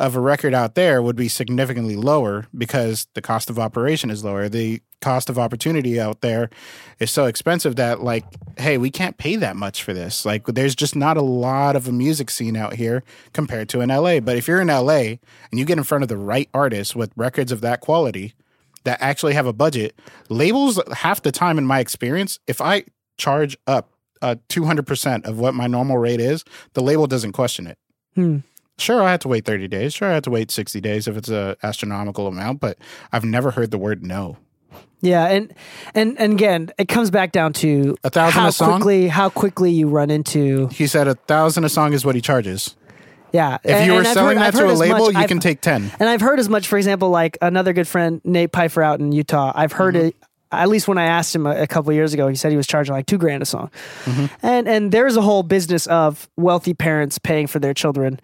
of 0.01 0.15
a 0.15 0.19
record 0.19 0.53
out 0.53 0.73
there 0.73 1.01
would 1.01 1.15
be 1.15 1.27
significantly 1.27 1.95
lower 1.95 2.47
because 2.57 3.07
the 3.13 3.21
cost 3.21 3.51
of 3.51 3.59
operation 3.59 4.09
is 4.09 4.23
lower. 4.23 4.49
The 4.49 4.81
cost 4.99 5.29
of 5.29 5.37
opportunity 5.37 5.99
out 5.99 6.21
there 6.21 6.49
is 6.99 7.11
so 7.11 7.25
expensive 7.25 7.75
that 7.75 8.01
like 8.01 8.25
hey, 8.57 8.77
we 8.77 8.89
can't 8.89 9.17
pay 9.17 9.35
that 9.35 9.55
much 9.55 9.83
for 9.83 9.93
this. 9.93 10.25
Like 10.25 10.45
there's 10.47 10.75
just 10.75 10.95
not 10.95 11.17
a 11.17 11.21
lot 11.21 11.75
of 11.75 11.87
a 11.87 11.91
music 11.91 12.31
scene 12.31 12.57
out 12.57 12.73
here 12.73 13.03
compared 13.31 13.69
to 13.69 13.81
in 13.81 13.89
LA. 13.89 14.19
But 14.19 14.37
if 14.37 14.47
you're 14.47 14.61
in 14.61 14.67
LA 14.67 15.17
and 15.51 15.53
you 15.53 15.65
get 15.65 15.77
in 15.77 15.83
front 15.83 16.03
of 16.03 16.07
the 16.07 16.17
right 16.17 16.49
artists 16.53 16.95
with 16.95 17.11
records 17.15 17.51
of 17.51 17.61
that 17.61 17.79
quality 17.79 18.33
that 18.83 18.99
actually 19.01 19.33
have 19.33 19.45
a 19.45 19.53
budget, 19.53 19.95
labels 20.29 20.79
half 20.91 21.21
the 21.21 21.31
time 21.31 21.59
in 21.59 21.65
my 21.65 21.79
experience, 21.79 22.39
if 22.47 22.59
I 22.59 22.85
charge 23.17 23.55
up 23.67 23.91
uh, 24.23 24.35
200% 24.49 25.25
of 25.25 25.39
what 25.39 25.53
my 25.53 25.67
normal 25.67 25.99
rate 25.99 26.19
is, 26.19 26.43
the 26.73 26.81
label 26.81 27.05
doesn't 27.05 27.33
question 27.33 27.67
it. 27.67 27.77
Hmm. 28.15 28.39
Sure, 28.81 29.01
I 29.03 29.11
have 29.11 29.19
to 29.21 29.27
wait 29.27 29.45
30 29.45 29.67
days. 29.67 29.93
Sure, 29.93 30.09
I 30.09 30.13
have 30.15 30.23
to 30.23 30.31
wait 30.31 30.51
60 30.51 30.81
days 30.81 31.07
if 31.07 31.15
it's 31.15 31.29
a 31.29 31.55
astronomical 31.63 32.27
amount, 32.27 32.59
but 32.59 32.77
I've 33.11 33.23
never 33.23 33.51
heard 33.51 33.71
the 33.71 33.77
word 33.77 34.03
no. 34.03 34.37
Yeah, 35.01 35.27
and 35.27 35.53
and 35.95 36.15
and 36.19 36.33
again, 36.33 36.69
it 36.77 36.87
comes 36.87 37.09
back 37.09 37.31
down 37.31 37.53
to 37.53 37.95
A 38.03 38.09
thousand 38.09 38.39
how 38.41 38.47
a 38.47 38.51
song? 38.51 38.71
quickly 38.81 39.07
how 39.07 39.29
quickly 39.29 39.71
you 39.71 39.87
run 39.87 40.09
into 40.11 40.67
He 40.67 40.85
said 40.87 41.07
a 41.07 41.15
thousand 41.15 41.63
a 41.63 41.69
song 41.69 41.93
is 41.93 42.05
what 42.05 42.13
he 42.15 42.21
charges. 42.21 42.75
yeah. 43.31 43.57
If 43.63 43.71
And- 43.71 43.85
you 43.87 43.93
were 43.93 43.99
and 43.99 44.07
selling 44.07 44.37
heard- 44.37 44.53
that 44.53 44.59
to 44.59 44.65
a 44.69 44.73
label, 44.73 45.05
much- 45.05 45.13
you 45.13 45.19
I've- 45.19 45.27
can 45.27 45.39
take 45.39 45.61
10. 45.61 45.91
And 45.99 46.07
I've 46.09 46.21
heard 46.21 46.39
as 46.39 46.49
much, 46.49 46.67
for 46.67 46.77
example, 46.77 47.09
like 47.09 47.37
another 47.41 47.73
good 47.73 47.87
friend, 47.87 48.21
Nate 48.23 48.51
Pfeiffer 48.53 48.83
out 48.83 48.99
in 48.99 49.11
Utah. 49.11 49.51
I've 49.55 49.71
heard 49.71 49.95
Mm-hmm. 49.95 50.07
it. 50.07 50.15
At 50.53 50.67
least 50.67 50.87
when 50.89 50.97
I 50.97 51.05
asked 51.05 51.33
him 51.33 51.47
a, 51.47 51.61
a 51.61 51.65
couple 51.67 51.89
of 51.91 51.95
years 51.95 52.13
ago, 52.13 52.27
he 52.27 52.35
said 52.35 52.51
he 52.51 52.57
was 52.57 52.67
charging 52.67 52.93
like 52.93 53.05
two 53.05 53.17
grand 53.17 53.41
a 53.41 53.45
song, 53.45 53.71
Mm-hmm. 54.05 54.25
and 54.45 54.67
and 54.67 54.91
there's 54.91 55.15
a 55.15 55.21
whole 55.21 55.43
business 55.43 55.87
of 55.87 56.29
wealthy 56.37 56.73
parents 56.73 57.17
paying 57.19 57.47
for 57.47 57.57
their 57.59 57.73
children. 57.73 58.19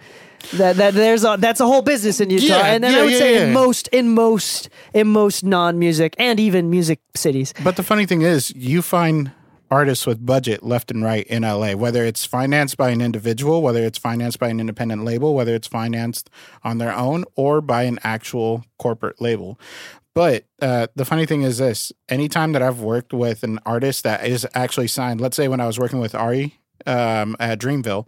That 0.53 0.77
that 0.77 0.93
there's 0.93 1.23
a 1.23 1.35
that's 1.39 1.59
a 1.59 1.65
whole 1.65 1.81
business 1.81 2.21
in 2.21 2.29
Utah, 2.29 2.45
Yeah, 2.45 2.65
and, 2.67 2.85
and 2.85 2.93
yeah, 2.93 2.99
I 2.99 3.03
would 3.03 3.11
yeah, 3.13 3.19
say 3.19 3.47
in 3.47 3.53
most 3.53 3.87
in 3.89 4.09
most 4.13 4.69
in 4.93 5.07
most 5.07 5.43
non 5.43 5.77
music 5.79 6.15
and 6.17 6.39
even 6.39 6.69
music 6.69 6.99
cities. 7.15 7.53
But 7.63 7.75
the 7.75 7.83
funny 7.83 8.05
thing 8.05 8.21
is, 8.21 8.51
you 8.55 8.81
find 8.81 9.31
artists 9.69 10.05
with 10.05 10.25
budget 10.25 10.63
left 10.63 10.91
and 10.91 11.03
right 11.03 11.25
in 11.27 11.43
LA, 11.43 11.73
whether 11.73 12.05
it's 12.05 12.25
financed 12.25 12.77
by 12.77 12.89
an 12.89 13.01
individual, 13.01 13.61
whether 13.61 13.83
it's 13.83 13.97
financed 13.97 14.39
by 14.39 14.47
an 14.47 14.59
independent 14.59 15.03
label, 15.03 15.33
whether 15.33 15.53
it's 15.53 15.67
financed 15.67 16.29
on 16.63 16.77
their 16.77 16.93
own, 16.93 17.25
or 17.35 17.59
by 17.59 17.83
an 17.83 17.99
actual 18.03 18.63
corporate 18.77 19.19
label. 19.19 19.59
But 20.13 20.45
uh, 20.61 20.87
the 20.95 21.05
funny 21.05 21.25
thing 21.25 21.43
is 21.43 21.59
this 21.59 21.91
anytime 22.09 22.53
that 22.53 22.61
I've 22.61 22.79
worked 22.79 23.13
with 23.13 23.43
an 23.43 23.59
artist 23.65 24.03
that 24.03 24.25
is 24.25 24.47
actually 24.55 24.87
signed, 24.87 25.21
let's 25.21 25.35
say 25.35 25.47
when 25.47 25.59
I 25.59 25.67
was 25.67 25.77
working 25.77 25.99
with 25.99 26.15
Ari 26.15 26.59
um, 26.85 27.35
at 27.39 27.59
Dreamville, 27.59 28.07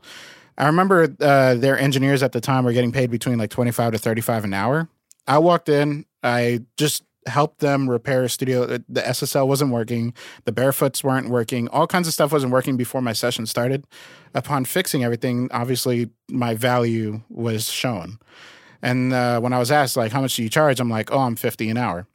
I 0.59 0.65
remember 0.67 1.15
uh, 1.21 1.55
their 1.55 1.79
engineers 1.79 2.21
at 2.21 2.33
the 2.33 2.41
time 2.41 2.65
were 2.65 2.73
getting 2.73 2.91
paid 2.91 3.09
between 3.09 3.37
like 3.39 3.49
25 3.49 3.93
to 3.93 3.97
35 3.97 4.43
an 4.43 4.53
hour. 4.53 4.89
I 5.25 5.37
walked 5.37 5.69
in, 5.69 6.05
I 6.21 6.65
just 6.77 7.03
helped 7.25 7.59
them 7.59 7.89
repair 7.89 8.23
a 8.23 8.29
studio. 8.29 8.63
Uh, 8.63 8.79
The 8.89 9.01
SSL 9.01 9.47
wasn't 9.47 9.71
working, 9.71 10.13
the 10.43 10.51
barefoots 10.51 11.03
weren't 11.03 11.29
working, 11.29 11.69
all 11.69 11.87
kinds 11.87 12.07
of 12.07 12.13
stuff 12.13 12.33
wasn't 12.33 12.51
working 12.51 12.75
before 12.75 13.01
my 13.01 13.13
session 13.13 13.45
started. 13.45 13.85
Upon 14.33 14.65
fixing 14.65 15.03
everything, 15.03 15.47
obviously 15.51 16.09
my 16.29 16.55
value 16.55 17.21
was 17.29 17.69
shown. 17.71 18.19
And 18.81 19.13
uh, 19.13 19.39
when 19.39 19.53
I 19.53 19.59
was 19.59 19.71
asked, 19.71 19.95
like, 19.95 20.11
how 20.11 20.21
much 20.21 20.35
do 20.35 20.43
you 20.43 20.49
charge? 20.49 20.79
I'm 20.79 20.89
like, 20.89 21.11
oh, 21.11 21.19
I'm 21.19 21.35
50 21.35 21.69
an 21.69 21.77
hour. 21.77 22.05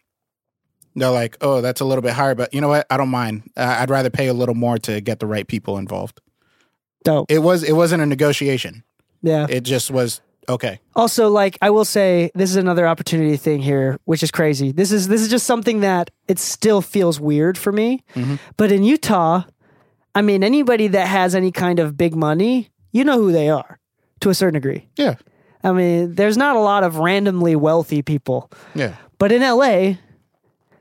They're 0.97 1.11
like, 1.11 1.37
oh, 1.41 1.61
that's 1.61 1.81
a 1.81 1.85
little 1.85 2.03
bit 2.03 2.13
higher, 2.13 2.35
but 2.35 2.55
you 2.55 2.61
know 2.61 2.69
what? 2.69 2.87
I 2.89 2.97
don't 2.97 3.09
mind. 3.09 3.51
Uh, 3.57 3.77
I'd 3.81 3.91
rather 3.91 4.11
pay 4.11 4.29
a 4.29 4.35
little 4.35 4.55
more 4.55 4.79
to 4.79 5.01
get 5.01 5.19
the 5.19 5.27
right 5.27 5.47
people 5.47 5.77
involved. 5.77 6.21
Dope. 7.05 7.31
It 7.31 7.39
was 7.39 7.63
it 7.63 7.73
wasn't 7.73 8.03
a 8.03 8.07
negotiation. 8.07 8.83
Yeah. 9.23 9.47
It 9.49 9.63
just 9.63 9.91
was 9.91 10.21
okay. 10.49 10.81
also 10.95 11.29
like 11.29 11.59
i 11.63 11.71
will 11.71 11.85
say 11.85 12.31
this 12.35 12.51
is 12.51 12.57
another 12.57 12.87
opportunity 12.87 13.37
thing 13.37 13.63
here 13.63 13.99
which 14.05 14.23
is 14.23 14.31
crazy 14.31 14.73
this 14.73 14.93
is 14.93 15.09
this 15.09 15.23
is 15.23 15.29
just 15.29 15.47
something 15.47 15.81
that 15.81 16.11
it 16.29 16.39
still 16.39 16.81
feels 16.83 17.21
weird 17.21 17.57
for 17.57 17.73
me 17.73 18.03
mm-hmm. 18.15 18.37
but 18.57 18.71
in 18.71 18.83
utah 18.83 19.43
i 20.15 20.23
mean 20.23 20.45
anybody 20.45 20.89
that 20.89 21.07
has 21.07 21.35
any 21.35 21.51
kind 21.51 21.79
of 21.79 21.97
big 21.97 22.15
money 22.15 22.71
you 22.93 23.05
know 23.05 23.19
who 23.19 23.33
they 23.33 23.49
are 23.49 23.79
to 24.21 24.31
a 24.31 24.35
certain 24.35 24.55
degree 24.55 24.89
Yeah, 24.97 25.15
i 25.63 25.73
mean 25.73 26.15
there's 26.15 26.37
not 26.37 26.57
a 26.57 26.61
lot 26.61 26.85
of 26.85 26.97
randomly 26.97 27.57
wealthy 27.57 28.03
people 28.03 28.51
yeah. 28.75 28.97
but 29.19 29.33
in 29.33 29.43
la 29.43 29.95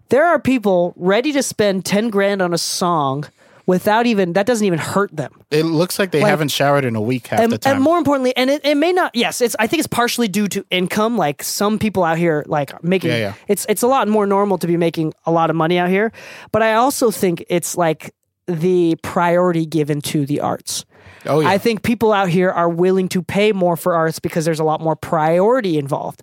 there 0.10 0.26
are 0.26 0.40
people 0.40 0.94
ready 0.96 1.32
to 1.32 1.42
spend 1.42 1.86
10 1.86 2.10
grand 2.10 2.42
on 2.42 2.54
a 2.54 2.58
song 2.58 3.26
without 3.66 4.06
even 4.06 4.34
that 4.34 4.46
doesn't 4.46 4.66
even 4.68 4.80
hurt 4.80 5.16
them 5.16 5.32
It 5.52 5.64
looks 5.64 5.98
like 6.00 6.12
they 6.12 6.22
Like- 6.22 6.30
haven't 6.30 6.50
showered 6.50 6.86
in 6.86 6.96
a 6.96 7.02
week 7.02 7.28
half 7.28 7.40
the 7.40 7.44
and, 7.46 7.62
time. 7.62 7.76
and 7.76 7.84
more 7.84 7.98
importantly, 7.98 8.36
and 8.36 8.50
it, 8.50 8.62
it 8.66 8.76
may 8.76 8.92
not. 8.92 9.16
Yes, 9.16 9.40
it's. 9.42 9.56
I 9.60 9.68
think 9.68 9.80
it's 9.80 9.88
partially 9.88 10.28
due 10.28 10.48
to 10.50 10.66
income. 10.72 11.18
Like 11.18 11.44
some 11.44 11.80
people 11.80 12.04
out 12.04 12.18
here, 12.18 12.44
like 12.48 12.84
making. 12.84 13.12
Yeah, 13.12 13.18
yeah. 13.18 13.34
It's 13.48 13.66
it's 13.70 13.82
a 13.84 13.88
lot 13.88 14.08
more 14.08 14.26
normal 14.26 14.58
to 14.58 14.68
be 14.68 14.78
making 14.78 15.14
a 15.26 15.32
lot 15.32 15.50
of 15.50 15.56
money 15.56 15.78
out 15.78 15.90
here, 15.90 16.12
but 16.52 16.62
I 16.64 16.74
also 16.74 17.12
think 17.12 17.44
it's 17.50 17.78
like 17.78 18.14
the 18.48 18.96
priority 19.04 19.66
given 19.66 20.02
to 20.02 20.26
the 20.26 20.42
arts. 20.42 20.84
oh 21.26 21.40
yeah, 21.40 21.50
I 21.50 21.58
think 21.58 21.84
people 21.84 22.12
out 22.12 22.28
here 22.30 22.50
are 22.52 22.68
willing 22.70 23.08
to 23.10 23.22
pay 23.22 23.52
more 23.54 23.78
for 23.78 23.94
arts 23.96 24.20
because 24.20 24.44
there's 24.46 24.60
a 24.60 24.66
lot 24.66 24.82
more 24.82 24.96
priority 24.98 25.78
involved. 25.78 26.22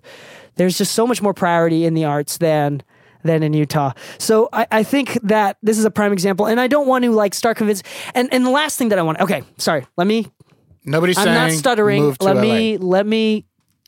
There's 0.55 0.77
just 0.77 0.91
so 0.93 1.07
much 1.07 1.21
more 1.21 1.33
priority 1.33 1.85
in 1.85 1.93
the 1.95 2.05
arts 2.05 2.37
than 2.37 2.83
than 3.23 3.43
in 3.43 3.53
Utah. 3.53 3.91
So 4.17 4.49
I, 4.53 4.67
I 4.71 4.83
think 4.83 5.17
that 5.23 5.57
this 5.61 5.77
is 5.77 5.85
a 5.85 5.91
prime 5.91 6.13
example. 6.13 6.47
And 6.47 6.59
I 6.59 6.67
don't 6.67 6.87
want 6.87 7.03
to 7.05 7.11
like 7.11 7.33
start 7.33 7.57
convince 7.57 7.83
and, 8.15 8.33
and 8.33 8.45
the 8.45 8.49
last 8.49 8.77
thing 8.77 8.89
that 8.89 8.99
I 8.99 9.01
want 9.01 9.19
okay, 9.21 9.43
sorry, 9.57 9.85
let 9.97 10.07
me 10.07 10.27
nobody's 10.85 11.17
I'm 11.17 11.25
not 11.25 11.51
stuttering. 11.51 12.15
Let 12.19 12.35
LA. 12.37 12.41
me 12.41 12.77
let 12.77 13.05
me 13.05 13.45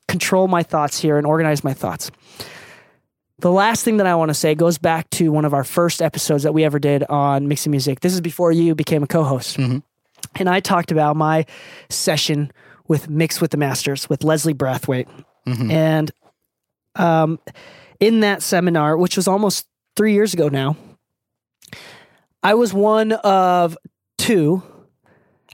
control 0.07 0.47
my 0.47 0.63
thoughts 0.63 0.99
here 0.99 1.17
and 1.17 1.25
organize 1.25 1.63
my 1.63 1.73
thoughts. 1.73 2.11
The 3.39 3.51
last 3.51 3.83
thing 3.83 3.97
that 3.97 4.07
I 4.07 4.15
want 4.15 4.29
to 4.29 4.33
say 4.35 4.55
goes 4.55 4.77
back 4.77 5.09
to 5.11 5.31
one 5.31 5.43
of 5.43 5.53
our 5.53 5.63
first 5.63 6.01
episodes 6.01 6.43
that 6.43 6.53
we 6.53 6.63
ever 6.63 6.79
did 6.79 7.03
on 7.05 7.47
mixing 7.47 7.71
music. 7.71 7.99
This 7.99 8.13
is 8.13 8.21
before 8.21 8.51
you 8.51 8.73
became 8.75 9.03
a 9.03 9.07
co-host, 9.07 9.57
Mm-hmm. 9.57 9.79
and 10.35 10.49
I 10.49 10.59
talked 10.61 10.91
about 10.91 11.15
my 11.17 11.45
session 11.89 12.51
with 12.87 13.09
Mix 13.09 13.41
with 13.41 13.51
the 13.51 13.57
Masters 13.57 14.07
with 14.09 14.23
Leslie 14.23 14.53
Brathwaite, 14.53 15.07
Mm-hmm. 15.47 15.71
and 15.71 16.11
um, 16.95 17.39
in 18.03 18.19
that 18.19 18.41
seminar, 18.41 18.97
which 18.97 19.15
was 19.15 19.29
almost 19.29 19.65
three 19.95 20.11
years 20.11 20.33
ago 20.33 20.49
now, 20.49 20.75
I 22.43 22.53
was 22.53 22.73
one 22.73 23.13
of 23.13 23.77
two. 24.17 24.61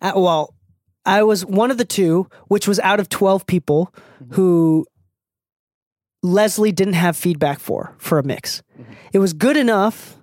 Uh, 0.01 0.13
well, 0.15 0.55
I 1.05 1.21
was 1.21 1.45
one 1.45 1.69
of 1.69 1.77
the 1.77 1.85
two, 1.85 2.27
which 2.47 2.67
was 2.67 2.79
out 2.79 2.99
of 2.99 3.07
12 3.07 3.45
people 3.45 3.93
mm-hmm. 4.23 4.33
who 4.33 4.87
Leslie 6.23 6.71
didn't 6.71 6.95
have 6.95 7.15
feedback 7.15 7.59
for 7.59 7.95
for 7.99 8.17
a 8.17 8.23
mix. 8.23 8.63
Mm-hmm. 8.79 8.93
It 9.13 9.19
was 9.19 9.33
good 9.33 9.55
enough 9.55 10.17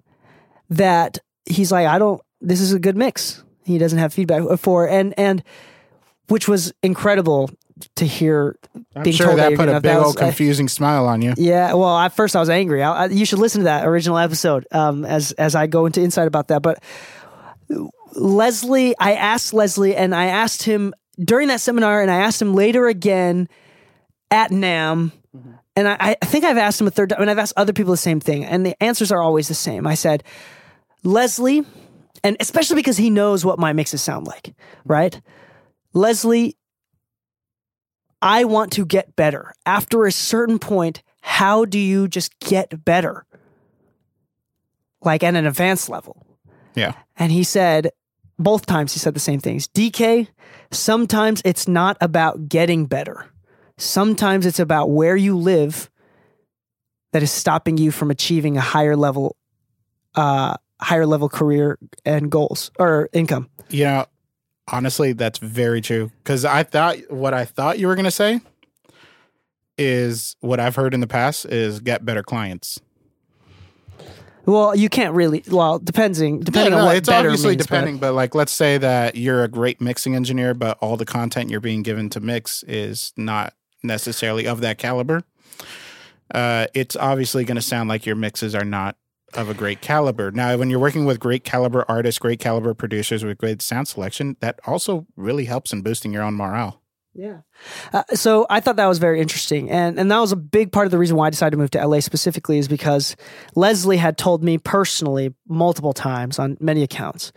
that 0.69 1.19
he's 1.45 1.71
like, 1.71 1.87
I 1.87 1.99
don't. 2.01 2.21
This 2.41 2.61
is 2.61 2.73
a 2.73 2.81
good 2.81 2.97
mix. 2.97 3.45
He 3.65 3.79
doesn't 3.79 3.99
have 4.01 4.13
feedback 4.13 4.43
uh, 4.43 4.57
for, 4.57 4.89
and 4.89 5.15
and 5.17 5.45
which 6.27 6.49
was 6.49 6.73
incredible 6.83 7.51
to 7.97 8.07
hear. 8.07 8.57
I'm 8.95 9.03
being 9.03 9.15
sure 9.17 9.27
told 9.27 9.39
that 9.39 9.51
you're 9.51 9.59
put 9.59 9.69
a 9.69 9.75
big 9.75 9.83
That 9.83 9.97
old 9.99 10.07
was- 10.07 10.17
I- 10.17 10.27
confusing 10.27 10.69
smile 10.69 11.07
on 11.07 11.21
you. 11.23 11.35
yeah, 11.37 11.75
well, 11.75 11.97
at 11.99 12.15
first 12.15 12.35
I 12.37 12.41
was 12.41 12.49
angry. 12.51 12.83
I, 12.83 13.05
I, 13.05 13.07
you 13.07 13.25
should 13.27 13.39
listen 13.39 13.61
to 13.61 13.65
that 13.65 13.87
original 13.87 14.19
episode 14.19 14.67
um, 14.73 15.05
as 15.05 15.33
as 15.33 15.55
I 15.55 15.67
go 15.67 15.87
into 15.87 16.01
insight 16.01 16.27
about 16.27 16.49
that. 16.49 16.63
But 16.63 16.83
Leslie, 18.15 18.95
I 18.99 19.13
asked 19.15 19.53
Leslie, 19.53 19.95
and 19.97 20.15
I 20.15 20.27
asked 20.27 20.63
him 20.63 20.95
during 21.19 21.49
that 21.49 21.61
seminar, 21.61 22.01
and 22.03 22.11
I 22.11 22.17
asked 22.17 22.41
him 22.41 22.55
later 22.55 22.87
again 22.89 23.49
at 24.31 24.51
NAMM. 24.51 25.13
And 25.79 25.87
I, 25.87 26.17
I 26.23 26.27
think 26.27 26.45
I've 26.47 26.57
asked 26.57 26.81
him 26.81 26.87
a 26.87 26.91
third 26.91 27.11
time, 27.11 27.21
and 27.21 27.31
I've 27.31 27.39
asked 27.39 27.53
other 27.59 27.75
people 27.75 27.91
the 27.91 27.99
same 27.99 28.21
thing, 28.21 28.45
and 28.47 28.65
the 28.65 28.81
answers 28.83 29.13
are 29.13 29.21
always 29.21 29.49
the 29.49 29.55
same. 29.55 29.87
I 29.87 29.93
said, 29.95 30.25
Leslie, 31.05 31.65
and 32.25 32.37
especially 32.41 32.77
because 32.77 32.97
he 32.97 33.11
knows 33.11 33.45
what 33.45 33.59
my 33.59 33.75
mixes 33.75 34.01
sound 34.01 34.27
like, 34.27 34.55
right? 34.87 35.21
Leslie, 35.93 36.57
I 38.23 38.45
want 38.45 38.73
to 38.73 38.85
get 38.85 39.17
better. 39.17 39.53
After 39.65 40.05
a 40.05 40.13
certain 40.13 40.59
point, 40.59 41.03
how 41.21 41.65
do 41.65 41.79
you 41.79 42.09
just 42.09 42.39
get 42.41 42.85
better? 42.85 43.25
Like 45.03 45.23
at 45.23 45.35
an 45.35 45.47
advanced 45.47 45.89
level. 45.89 46.27
Yeah. 46.75 46.95
And 47.17 47.33
he 47.33 47.45
said, 47.45 47.91
both 48.39 48.67
times 48.67 48.93
he 48.93 48.99
said 48.99 49.15
the 49.15 49.21
same 49.21 49.41
things. 49.41 49.69
DK, 49.69 50.29
sometimes 50.71 51.43
it's 51.45 51.67
not 51.67 51.97
about 52.01 52.49
getting 52.49 52.87
better. 52.87 53.27
Sometimes 53.79 54.47
it's 54.47 54.59
about 54.59 54.91
where 54.91 55.17
you 55.17 55.37
live 55.37 55.91
that 57.13 57.23
is 57.23 57.31
stopping 57.31 57.79
you 57.79 57.91
from 57.91 58.11
achieving 58.11 58.57
a 58.57 58.61
higher 58.61 58.97
level, 58.97 59.37
uh, 60.15 60.57
higher 60.81 61.07
level 61.07 61.29
career 61.29 61.79
and 62.05 62.31
goals 62.31 62.71
or 62.79 63.09
income. 63.13 63.49
You 63.71 63.85
know, 63.85 64.07
honestly, 64.71 65.13
that's 65.13 65.39
very 65.39 65.81
true. 65.81 66.11
Because 66.23 66.45
I 66.45 66.63
thought 66.63 66.97
what 67.11 67.35
I 67.35 67.45
thought 67.45 67.79
you 67.79 67.87
were 67.87 67.95
going 67.95 68.05
to 68.05 68.11
say 68.11 68.41
is 69.79 70.37
what 70.41 70.59
I've 70.61 70.77
heard 70.77 70.95
in 70.95 71.01
the 71.01 71.07
past 71.07 71.45
is 71.47 71.81
get 71.81 72.05
better 72.05 72.23
clients. 72.23 72.81
Well, 74.47 74.77
you 74.77 74.89
can't 74.89 75.13
really. 75.15 75.43
Well, 75.49 75.81
depending 75.81 76.41
depending 76.41 76.71
No, 76.73 76.79
on 76.79 76.85
what 76.87 76.97
it's 76.97 77.09
better 77.09 77.29
obviously 77.29 77.51
means, 77.57 77.67
but- 77.67 77.75
depending, 77.75 77.99
but 77.99 78.13
like 78.15 78.35
let's 78.35 78.53
say 78.53 78.79
that 78.79 79.17
you're 79.17 79.43
a 79.43 79.49
great 79.49 79.81
mixing 79.81 80.15
engineer, 80.15 80.55
but 80.55 80.79
all 80.81 80.97
the 80.97 81.05
content 81.05 81.51
you're 81.51 81.61
being 81.61 81.83
given 81.83 82.09
to 82.11 82.21
mix 82.21 82.63
is 82.63 83.13
not 83.17 83.55
necessarily 83.83 84.47
of 84.47 84.61
that 84.61 84.79
caliber. 84.79 85.25
Uh, 86.33 86.67
it's 86.75 86.97
obviously 86.97 87.45
going 87.45 87.57
to 87.57 87.63
sound 87.63 87.89
like 87.89 88.07
your 88.07 88.17
mixes 88.17 88.55
are 88.55 88.65
not 88.65 88.97
of 89.35 89.49
a 89.49 89.55
great 89.55 89.81
caliber. 89.81 90.31
Now, 90.31 90.57
when 90.57 90.71
you're 90.71 90.79
working 90.79 91.05
with 91.05 91.21
great 91.21 91.45
caliber 91.45 91.85
artists, 91.89 92.19
great 92.19 92.41
caliber 92.41 92.75
producers 92.75 93.25
with 93.25 93.39
great 93.39 93.61
sound 93.63 93.89
selection, 93.89 94.37
that 94.41 94.61
also 94.67 95.07
really 95.17 95.45
helps 95.47 95.73
in 95.73 95.83
boosting 95.83 96.13
your 96.13 96.23
own 96.23 96.35
morale. 96.35 96.83
Yeah. 97.17 97.41
Uh, 97.95 98.03
so 98.13 98.47
I 98.51 98.61
thought 98.61 98.77
that 98.77 98.87
was 98.87 98.99
very 98.99 99.23
interesting, 99.23 99.71
and 99.71 99.99
and 99.99 100.11
that 100.11 100.19
was 100.19 100.33
a 100.33 100.37
big 100.37 100.71
part 100.71 100.85
of 100.87 100.91
the 100.91 100.99
reason 100.99 101.17
why 101.17 101.29
I 101.29 101.31
decided 101.31 101.53
to 101.53 101.57
move 101.57 101.71
to 101.71 101.87
LA 101.87 102.01
specifically 102.01 102.59
is 102.59 102.69
because 102.69 103.17
Leslie 103.55 103.97
had 103.97 104.19
told 104.19 104.45
me 104.45 104.59
personally 104.59 105.35
multiple 105.49 105.95
times 105.95 106.39
on 106.39 106.59
many 106.61 106.83
accounts, 106.83 107.33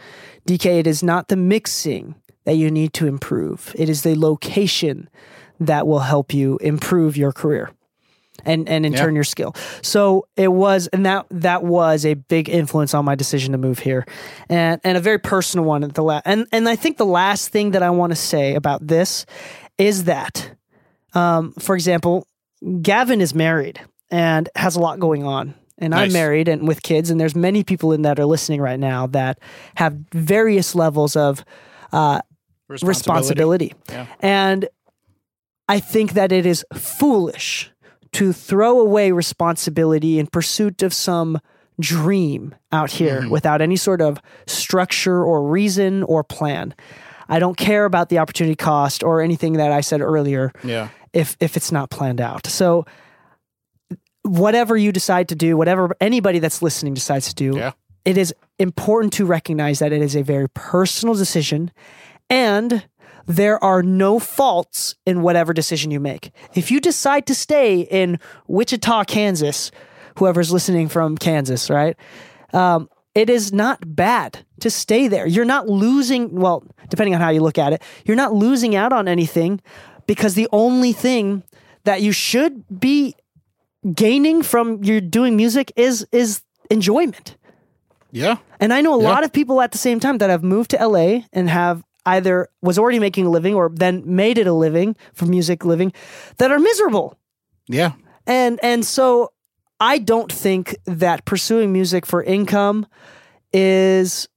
DK, 0.45 0.80
it 0.80 0.88
is 0.88 1.02
not 1.02 1.30
the 1.30 1.38
mixing 1.38 2.15
that 2.43 2.56
you 2.56 2.69
need 2.69 2.91
to 2.95 3.08
improve; 3.08 3.73
it 3.78 3.88
is 3.88 4.04
the 4.04 4.19
location 4.19 5.10
that 5.62 5.88
will 5.88 5.99
help 5.99 6.34
you 6.34 6.58
improve 6.58 7.15
your 7.15 7.32
career. 7.32 7.71
And, 8.45 8.67
and 8.69 8.86
in 8.86 8.93
Yeah. 8.93 9.02
turn 9.02 9.15
your 9.15 9.23
skill. 9.23 9.56
So 9.82 10.28
it 10.36 10.52
was, 10.52 10.88
and 10.88 11.06
that 11.06 11.25
that 11.32 11.63
was 11.63 12.06
a 12.06 12.13
big 12.13 12.49
influence 12.49 12.93
on 12.93 13.06
my 13.06 13.15
decision 13.15 13.52
to 13.52 13.58
move 13.58 13.80
here, 13.80 14.06
and 14.49 14.80
and 14.84 14.97
a 14.97 15.02
very 15.02 15.19
personal 15.19 15.65
one 15.65 15.84
at 15.84 15.93
the 15.93 16.04
last. 16.04 16.23
And 16.25 16.47
and 16.52 16.67
I 16.69 16.75
think 16.75 16.97
the 16.97 17.06
last 17.06 17.49
thing 17.49 17.71
that 17.71 17.84
I 17.84 17.89
want 17.89 18.12
to 18.12 18.15
say 18.15 18.56
about 18.56 18.86
this 18.88 19.25
is 19.78 20.06
that, 20.06 20.52
um, 21.13 21.54
for 21.60 21.75
example, 21.75 22.28
Gavin 22.82 23.21
is 23.21 23.34
married 23.34 23.80
and 24.12 24.49
has 24.56 24.75
a 24.75 24.80
lot 24.80 24.99
going 24.99 25.23
on. 25.23 25.56
And 25.82 25.95
I'm 25.95 26.12
married 26.12 26.49
and 26.49 26.67
with 26.67 26.82
kids, 26.84 27.10
and 27.10 27.21
there's 27.21 27.36
many 27.38 27.63
people 27.63 27.93
in 27.93 28.02
that 28.02 28.19
are 28.19 28.25
listening 28.25 28.60
right 28.60 28.78
now 28.80 29.08
that 29.08 29.39
have 29.75 29.93
various 30.13 30.75
levels 30.75 31.15
of 31.15 31.45
uh, 31.93 32.19
responsibility. 32.67 33.73
Yeah. 33.88 34.06
And 34.19 34.67
I 35.69 35.80
think 35.80 36.13
that 36.13 36.34
it 36.34 36.45
is 36.45 36.65
foolish 36.73 37.71
to 38.13 38.34
throw 38.34 38.80
away 38.80 39.12
responsibility 39.12 40.19
in 40.19 40.28
pursuit 40.28 40.82
of 40.84 40.93
some 40.93 41.39
dream 41.80 42.56
out 42.72 42.91
here 42.91 43.22
Mm-hmm. 43.22 43.30
without 43.30 43.62
any 43.62 43.76
sort 43.78 44.02
of 44.02 44.19
structure 44.48 45.24
or 45.24 45.48
reason 45.48 46.04
or 46.04 46.24
plan. 46.24 46.74
I 47.30 47.39
don't 47.39 47.56
care 47.58 47.86
about 47.86 48.10
the 48.10 48.17
opportunity 48.19 48.56
cost 48.56 49.04
or 49.04 49.22
anything 49.22 49.54
that 49.54 49.72
I 49.72 49.82
said 49.82 50.02
earlier 50.02 50.52
Yeah. 50.63 50.89
if 51.13 51.38
if 51.39 51.56
it's 51.56 51.72
not 51.72 51.89
planned 51.89 52.19
out. 52.19 52.48
So 52.48 52.86
whatever 54.24 54.76
you 54.76 54.91
decide 54.91 55.30
to 55.30 55.36
do, 55.36 55.56
whatever 55.58 55.95
anybody 56.02 56.39
that's 56.39 56.62
listening 56.62 56.93
decides 56.93 57.30
to 57.30 57.36
do, 57.36 57.58
Yeah. 57.58 57.72
it 58.06 58.17
is 58.17 58.34
important 58.58 59.13
to 59.13 59.26
recognize 59.26 59.80
that 59.80 59.91
it 59.93 60.02
is 60.02 60.15
a 60.15 60.24
very 60.24 60.50
personal 60.50 61.15
decision 61.15 61.72
and 62.30 62.84
there 63.30 63.63
are 63.63 63.84
no 63.84 64.18
faults 64.18 64.96
in 65.06 65.22
whatever 65.22 65.54
decision 65.54 65.92
you 65.92 66.00
make. 66.00 66.32
If 66.56 66.72
you 66.72 66.80
decide 66.82 67.28
to 67.28 67.36
stay 67.36 67.82
in 67.82 68.20
Wichita, 68.48 69.04
Kansas, 69.04 69.70
whoever's 70.18 70.52
listening 70.52 70.89
from 70.89 71.15
Kansas, 71.15 71.70
right? 71.70 71.96
Um, 72.54 72.89
it 73.13 73.30
is 73.30 73.54
not 73.54 73.96
bad 73.96 74.39
to 74.62 74.72
stay 74.72 75.08
there. 75.08 75.28
You're 75.28 75.46
not 75.46 75.70
losing, 75.70 76.32
well, 76.39 76.63
depending 76.89 77.13
on 77.13 77.22
how 77.22 77.30
you 77.30 77.42
look 77.42 77.60
at 77.60 77.72
it, 77.72 77.84
you're 78.04 78.18
not 78.18 78.34
losing 78.34 78.76
out 78.76 78.92
on 78.92 79.08
anything 79.08 79.62
because 80.08 80.34
the 80.34 80.48
only 80.52 80.92
thing 80.92 81.44
that 81.84 82.02
you 82.02 82.12
should 82.12 82.63
be 82.80 83.13
gaining 83.94 84.42
from 84.42 84.84
your 84.84 85.02
doing 85.02 85.36
music 85.38 85.72
is 85.76 86.06
is 86.12 86.42
enjoyment. 86.72 87.38
Yeah. 88.12 88.38
And 88.60 88.74
I 88.74 88.82
know 88.82 88.96
a 89.00 89.02
Yeah. 89.04 89.10
lot 89.10 89.24
of 89.24 89.32
people 89.32 89.62
at 89.62 89.72
the 89.72 89.78
same 89.78 90.00
time 90.00 90.18
that 90.18 90.32
have 90.32 90.44
moved 90.44 90.72
to 90.72 90.78
LA 90.82 91.26
and 91.32 91.48
have 91.50 91.84
either 92.15 92.48
was 92.62 92.78
already 92.80 93.00
making 93.00 93.26
a 93.26 93.30
living 93.30 93.54
or 93.56 93.69
then 93.74 94.04
made 94.06 94.38
it 94.38 94.48
a 94.48 94.54
living 94.54 94.95
from 95.13 95.30
music 95.30 95.65
living 95.65 95.91
that 96.38 96.52
are 96.52 96.60
miserable. 96.60 97.17
Yeah. 97.67 97.93
And 98.28 98.60
and 98.63 98.86
so 98.86 99.32
I 99.80 99.98
don't 100.00 100.32
think 100.32 100.76
that 100.86 101.26
pursuing 101.26 101.72
music 101.72 102.06
for 102.06 102.22
income 102.24 102.86
is 103.54 104.28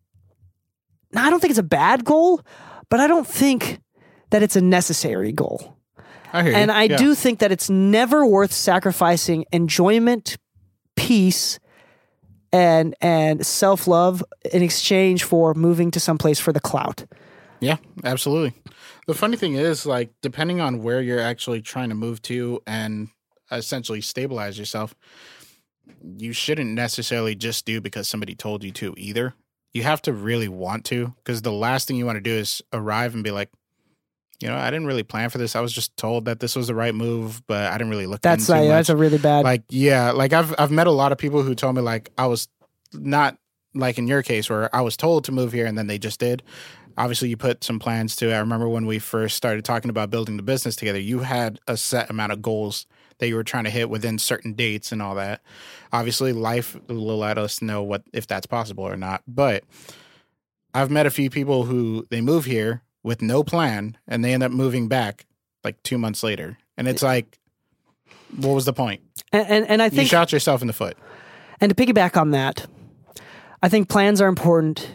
I 1.14 1.28
don't 1.30 1.40
think 1.40 1.50
it's 1.50 1.58
a 1.58 1.62
bad 1.62 2.04
goal, 2.04 2.40
but 2.88 3.00
I 3.00 3.06
don't 3.06 3.26
think 3.26 3.80
that 4.30 4.42
it's 4.42 4.56
a 4.56 4.60
necessary 4.62 5.32
goal. 5.32 5.76
I 6.32 6.42
hear 6.42 6.52
you. 6.52 6.56
And 6.56 6.72
I 6.72 6.84
Yeah. 6.84 6.96
do 6.96 7.14
think 7.14 7.40
that 7.40 7.52
it's 7.52 7.68
never 7.68 8.24
worth 8.24 8.52
sacrificing 8.52 9.44
enjoyment, 9.52 10.38
peace, 10.96 11.58
and 12.52 12.94
and 13.00 13.44
self 13.44 13.86
love 13.86 14.22
in 14.52 14.62
exchange 14.62 15.24
for 15.24 15.54
moving 15.54 15.90
to 15.90 16.00
someplace 16.00 16.38
for 16.40 16.52
the 16.52 16.60
clout. 16.60 17.04
Yeah, 17.62 17.76
absolutely. 18.02 18.54
The 19.06 19.14
funny 19.14 19.36
thing 19.36 19.54
is, 19.54 19.86
like, 19.86 20.10
depending 20.20 20.60
on 20.60 20.82
where 20.82 21.00
you're 21.00 21.20
actually 21.20 21.62
trying 21.62 21.90
to 21.90 21.94
move 21.94 22.20
to 22.22 22.60
and 22.66 23.08
essentially 23.52 24.00
stabilize 24.00 24.58
yourself, 24.58 24.94
you 26.18 26.32
shouldn't 26.32 26.70
necessarily 26.70 27.36
just 27.36 27.64
do 27.64 27.80
because 27.80 28.08
somebody 28.08 28.34
told 28.34 28.64
you 28.64 28.72
to 28.72 28.94
either. 28.96 29.34
You 29.72 29.84
have 29.84 30.02
to 30.02 30.12
really 30.12 30.48
want 30.48 30.84
to, 30.86 31.14
because 31.18 31.42
the 31.42 31.52
last 31.52 31.86
thing 31.86 31.96
you 31.96 32.04
want 32.04 32.16
to 32.16 32.20
do 32.20 32.32
is 32.32 32.62
arrive 32.72 33.14
and 33.14 33.22
be 33.22 33.30
like, 33.30 33.48
you 34.40 34.48
know, 34.48 34.56
I 34.56 34.70
didn't 34.70 34.86
really 34.86 35.04
plan 35.04 35.30
for 35.30 35.38
this. 35.38 35.54
I 35.54 35.60
was 35.60 35.72
just 35.72 35.96
told 35.96 36.24
that 36.24 36.40
this 36.40 36.56
was 36.56 36.66
the 36.66 36.74
right 36.74 36.94
move, 36.94 37.46
but 37.46 37.70
I 37.72 37.78
didn't 37.78 37.90
really 37.90 38.06
look. 38.08 38.22
That's 38.22 38.48
into 38.48 38.60
much 38.60 38.68
that's 38.68 38.88
a 38.88 38.96
really 38.96 39.18
bad. 39.18 39.44
like 39.44 39.62
yeah 39.68 40.10
like 40.10 40.32
i've 40.32 40.52
i've 40.58 40.72
met 40.72 40.88
a 40.88 40.90
lot 40.90 41.12
of 41.12 41.18
people 41.18 41.42
who 41.42 41.54
told 41.54 41.76
me 41.76 41.80
like 41.80 42.10
i 42.18 42.26
was 42.26 42.48
not 42.92 43.36
like 43.72 43.98
in 43.98 44.08
your 44.08 44.20
case 44.22 44.50
where 44.50 44.74
i 44.74 44.80
was 44.80 44.96
told 44.96 45.24
to 45.24 45.32
move 45.32 45.52
here 45.52 45.64
and 45.64 45.78
then 45.78 45.86
they 45.86 45.96
just 45.96 46.18
did 46.18 46.42
obviously 46.96 47.28
you 47.28 47.36
put 47.36 47.62
some 47.64 47.78
plans 47.78 48.16
to 48.16 48.30
it. 48.30 48.34
i 48.34 48.38
remember 48.38 48.68
when 48.68 48.86
we 48.86 48.98
first 48.98 49.36
started 49.36 49.64
talking 49.64 49.90
about 49.90 50.10
building 50.10 50.36
the 50.36 50.42
business 50.42 50.76
together 50.76 50.98
you 50.98 51.20
had 51.20 51.58
a 51.68 51.76
set 51.76 52.10
amount 52.10 52.32
of 52.32 52.42
goals 52.42 52.86
that 53.18 53.28
you 53.28 53.34
were 53.34 53.44
trying 53.44 53.64
to 53.64 53.70
hit 53.70 53.88
within 53.88 54.18
certain 54.18 54.52
dates 54.52 54.92
and 54.92 55.00
all 55.00 55.14
that 55.14 55.40
obviously 55.92 56.32
life 56.32 56.76
will 56.88 57.18
let 57.18 57.38
us 57.38 57.62
know 57.62 57.82
what 57.82 58.02
if 58.12 58.26
that's 58.26 58.46
possible 58.46 58.84
or 58.84 58.96
not 58.96 59.22
but 59.26 59.64
i've 60.74 60.90
met 60.90 61.06
a 61.06 61.10
few 61.10 61.30
people 61.30 61.64
who 61.64 62.06
they 62.10 62.20
move 62.20 62.44
here 62.44 62.82
with 63.02 63.22
no 63.22 63.42
plan 63.42 63.96
and 64.06 64.24
they 64.24 64.32
end 64.32 64.42
up 64.42 64.52
moving 64.52 64.88
back 64.88 65.26
like 65.64 65.82
two 65.82 65.98
months 65.98 66.22
later 66.22 66.58
and 66.76 66.88
it's 66.88 67.02
like 67.02 67.38
what 68.36 68.54
was 68.54 68.64
the 68.64 68.72
point 68.72 69.00
and, 69.32 69.48
and 69.48 69.68
and 69.68 69.82
I 69.82 69.88
think 69.88 70.02
you 70.02 70.08
shot 70.08 70.32
yourself 70.32 70.60
in 70.60 70.66
the 70.66 70.72
foot. 70.72 70.96
And 71.60 71.74
to 71.74 71.74
piggyback 71.74 72.20
on 72.20 72.32
that, 72.32 72.66
I 73.62 73.68
think 73.68 73.88
plans 73.88 74.20
are 74.20 74.28
important, 74.28 74.88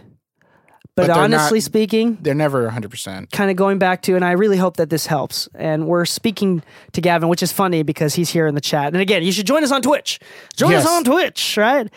But, 0.98 1.08
But 1.08 1.18
honestly 1.18 1.60
not- 1.60 1.64
speaking, 1.64 2.18
They're 2.22 2.34
never 2.34 2.68
100%. 2.68 3.32
kind 3.32 3.52
of 3.52 3.56
going 3.56 3.78
back 3.78 4.02
to, 4.02 4.16
and 4.16 4.26
I 4.26 4.32
really 4.32 4.58
hope 4.58 4.78
that 4.78 4.90
this 4.90 5.06
helps. 5.06 5.48
And 5.54 5.86
we're 5.86 6.06
speaking 6.06 6.64
to 6.94 7.02
Gavin, 7.02 7.30
which 7.30 7.44
is 7.44 7.52
funny 7.52 7.84
because 7.84 8.16
he's 8.16 8.32
here 8.32 8.48
in 8.48 8.56
the 8.56 8.62
chat. 8.62 8.88
And 8.88 8.98
again, 8.98 9.22
you 9.22 9.32
should 9.32 9.46
join 9.46 9.64
us 9.64 9.72
on 9.72 9.84
Twitch. 9.84 10.20
Join 10.56 10.74
us 10.74 10.88
on 10.88 11.04
Twitch, 11.04 11.56
right? 11.56 11.88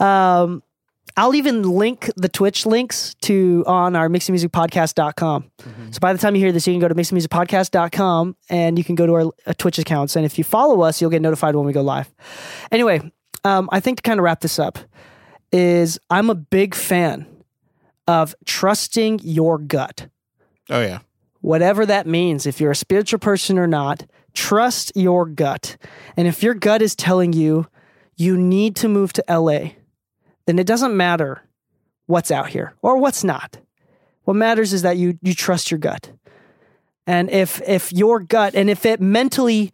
Um, 0.00 0.62
I'll 1.18 1.34
even 1.34 1.62
link 1.62 2.10
the 2.16 2.28
Twitch 2.30 2.64
links 2.64 3.14
to 3.22 3.64
on 3.66 3.94
our 3.96 4.08
mixingmusicpodcast.com. 4.08 5.50
So 5.90 5.98
by 6.00 6.12
the 6.14 6.18
time 6.18 6.34
you 6.34 6.40
hear 6.40 6.52
this, 6.52 6.66
you 6.66 6.72
can 6.72 6.80
go 6.80 6.88
to 6.88 6.94
mixingmusicpodcast.com 6.94 8.34
and 8.48 8.78
you 8.78 8.84
can 8.84 8.94
go 8.94 9.06
to 9.06 9.12
our 9.14 9.26
uh, 9.46 9.52
Twitch 9.58 9.78
accounts. 9.78 10.16
And 10.16 10.24
if 10.24 10.38
you 10.38 10.44
follow 10.44 10.80
us, 10.82 11.00
you'll 11.02 11.10
get 11.10 11.20
notified 11.22 11.54
when 11.54 11.66
we 11.66 11.72
go 11.74 11.82
live. 11.82 12.08
Anyway, 12.72 13.12
um, 13.44 13.68
I 13.72 13.80
think 13.80 13.98
to 13.98 14.02
kind 14.02 14.18
of 14.20 14.24
wrap 14.24 14.40
this 14.40 14.58
up 14.58 14.78
is 15.52 15.98
I'm 16.08 16.30
a 16.30 16.34
big 16.34 16.74
fan 16.74 17.26
of 18.08 18.34
trusting 18.44 19.20
your 19.22 19.58
gut 19.58 20.08
Oh, 20.70 20.80
yeah. 20.80 20.98
whatever 21.40 21.86
that 21.86 22.06
means, 22.06 22.44
if 22.46 22.60
you're 22.60 22.72
a 22.72 22.76
spiritual 22.76 23.20
person 23.20 23.58
or 23.58 23.66
not, 23.68 24.04
trust 24.34 24.90
your 24.96 25.24
gut. 25.26 25.76
And 26.16 26.26
if 26.26 26.42
your 26.42 26.54
gut 26.54 26.82
is 26.82 26.96
telling 26.96 27.32
you 27.32 27.66
you 28.16 28.36
need 28.36 28.74
to 28.76 28.88
move 28.88 29.12
to 29.12 29.24
LA, 29.28 29.70
then 30.46 30.58
it 30.58 30.66
doesn't 30.66 30.96
matter 30.96 31.42
what's 32.06 32.30
out 32.30 32.48
here 32.48 32.74
or 32.82 32.96
what's 32.98 33.22
not. 33.22 33.58
What 34.24 34.34
matters 34.34 34.72
is 34.72 34.82
that 34.82 34.96
you 34.96 35.18
you 35.22 35.34
trust 35.34 35.70
your 35.70 35.78
gut. 35.78 36.10
And 37.06 37.30
if 37.30 37.62
if 37.66 37.92
your 37.92 38.20
gut 38.20 38.54
and 38.54 38.68
if 38.68 38.84
it 38.84 39.00
mentally 39.00 39.72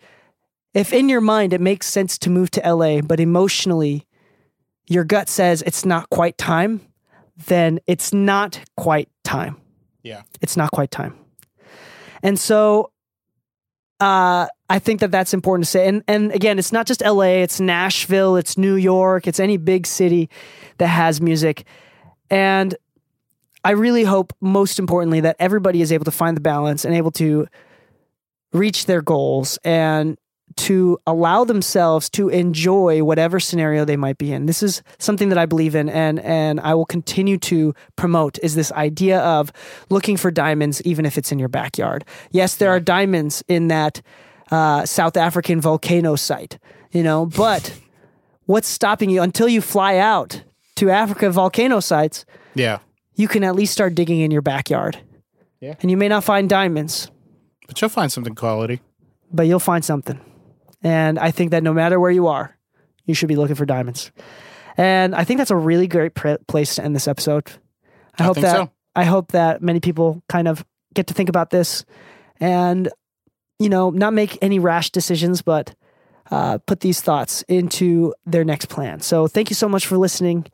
if 0.74 0.92
in 0.92 1.08
your 1.08 1.20
mind 1.20 1.52
it 1.52 1.60
makes 1.60 1.86
sense 1.86 2.18
to 2.18 2.30
move 2.30 2.50
to 2.52 2.60
LA, 2.74 3.00
but 3.00 3.18
emotionally 3.20 4.06
your 4.86 5.04
gut 5.04 5.28
says 5.28 5.62
it's 5.62 5.84
not 5.84 6.10
quite 6.10 6.36
time, 6.38 6.80
then 7.46 7.80
it's 7.86 8.12
not 8.12 8.60
quite 8.76 9.08
time 9.24 9.56
Yeah. 10.02 10.22
it's 10.40 10.56
not 10.56 10.70
quite 10.70 10.90
time. 10.90 11.14
And 12.22 12.38
so 12.38 12.90
uh, 14.00 14.46
I 14.68 14.78
think 14.78 15.00
that 15.00 15.10
that's 15.10 15.32
important 15.34 15.64
to 15.66 15.70
say. 15.70 15.86
And, 15.88 16.02
and 16.08 16.32
again, 16.32 16.58
it's 16.58 16.72
not 16.72 16.86
just 16.86 17.00
LA, 17.02 17.42
it's 17.44 17.60
Nashville, 17.60 18.36
it's 18.36 18.58
New 18.58 18.74
York, 18.76 19.26
it's 19.26 19.38
any 19.40 19.56
big 19.56 19.86
city 19.86 20.28
that 20.78 20.88
has 20.88 21.20
music. 21.20 21.64
And 22.30 22.74
I 23.64 23.70
really 23.72 24.04
hope, 24.04 24.32
most 24.40 24.78
importantly, 24.78 25.20
that 25.20 25.36
everybody 25.38 25.80
is 25.80 25.92
able 25.92 26.04
to 26.04 26.10
find 26.10 26.36
the 26.36 26.40
balance 26.40 26.84
and 26.84 26.94
able 26.94 27.12
to 27.12 27.46
reach 28.52 28.86
their 28.86 29.00
goals 29.02 29.58
and 29.64 30.18
to 30.56 30.98
allow 31.06 31.44
themselves 31.44 32.08
to 32.10 32.28
enjoy 32.28 33.02
whatever 33.02 33.38
scenario 33.40 33.84
they 33.84 33.96
might 33.96 34.18
be 34.18 34.32
in. 34.32 34.46
This 34.46 34.62
is 34.62 34.82
something 34.98 35.28
that 35.30 35.38
I 35.38 35.46
believe 35.46 35.74
in 35.74 35.88
and 35.88 36.20
and 36.20 36.60
I 36.60 36.74
will 36.74 36.86
continue 36.86 37.38
to 37.38 37.74
promote 37.96 38.38
is 38.42 38.54
this 38.54 38.70
idea 38.72 39.20
of 39.20 39.52
looking 39.90 40.16
for 40.16 40.30
diamonds 40.30 40.80
even 40.82 41.04
if 41.06 41.18
it's 41.18 41.32
in 41.32 41.38
your 41.38 41.48
backyard. 41.48 42.04
Yes, 42.30 42.56
there 42.56 42.70
are 42.70 42.80
diamonds 42.80 43.42
in 43.48 43.68
that 43.68 44.00
uh, 44.50 44.84
South 44.86 45.16
African 45.16 45.60
volcano 45.60 46.16
site, 46.16 46.58
you 46.92 47.02
know, 47.02 47.26
but 47.26 47.76
what's 48.46 48.68
stopping 48.68 49.10
you 49.10 49.22
until 49.22 49.48
you 49.48 49.60
fly 49.60 49.96
out 49.98 50.42
to 50.76 50.90
Africa 50.90 51.30
volcano 51.30 51.80
sites? 51.80 52.24
Yeah. 52.54 52.78
You 53.16 53.28
can 53.28 53.44
at 53.44 53.54
least 53.54 53.72
start 53.72 53.94
digging 53.94 54.20
in 54.20 54.30
your 54.30 54.42
backyard. 54.42 54.98
Yeah. 55.60 55.74
And 55.80 55.90
you 55.90 55.96
may 55.96 56.08
not 56.08 56.24
find 56.24 56.48
diamonds, 56.48 57.10
But 57.66 57.80
you'll 57.80 57.88
find 57.88 58.12
something 58.12 58.34
quality. 58.34 58.80
but 59.32 59.46
you'll 59.46 59.60
find 59.60 59.84
something. 59.84 60.20
And 60.84 61.18
I 61.18 61.30
think 61.30 61.50
that 61.50 61.62
no 61.62 61.72
matter 61.72 61.98
where 61.98 62.10
you 62.10 62.28
are, 62.28 62.56
you 63.06 63.14
should 63.14 63.28
be 63.28 63.36
looking 63.36 63.56
for 63.56 63.66
diamonds. 63.66 64.12
And 64.76 65.14
I 65.14 65.24
think 65.24 65.38
that's 65.38 65.50
a 65.50 65.56
really 65.56 65.88
great 65.88 66.14
pr- 66.14 66.36
place 66.46 66.76
to 66.76 66.84
end 66.84 66.94
this 66.94 67.08
episode. 67.08 67.50
I, 68.18 68.22
I 68.22 68.26
hope 68.26 68.34
think 68.34 68.46
that 68.46 68.56
so. 68.56 68.70
I 68.94 69.04
hope 69.04 69.32
that 69.32 69.62
many 69.62 69.80
people 69.80 70.22
kind 70.28 70.46
of 70.46 70.64
get 70.94 71.08
to 71.08 71.14
think 71.14 71.28
about 71.28 71.50
this 71.50 71.84
and 72.38 72.88
you 73.58 73.68
know 73.68 73.90
not 73.90 74.12
make 74.12 74.38
any 74.42 74.58
rash 74.58 74.90
decisions, 74.90 75.42
but 75.42 75.74
uh, 76.30 76.58
put 76.58 76.80
these 76.80 77.00
thoughts 77.00 77.42
into 77.48 78.14
their 78.26 78.44
next 78.44 78.66
plan. 78.66 79.00
So 79.00 79.26
thank 79.26 79.50
you 79.50 79.54
so 79.54 79.68
much 79.68 79.86
for 79.86 79.98
listening. 79.98 80.46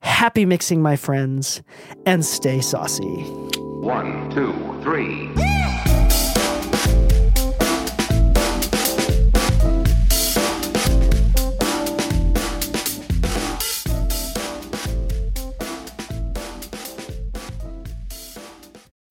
Happy 0.00 0.44
mixing, 0.44 0.82
my 0.82 0.96
friends, 0.96 1.62
and 2.04 2.24
stay 2.24 2.60
saucy. 2.60 3.22
One, 3.82 4.30
two, 4.30 4.52
three. 4.82 5.30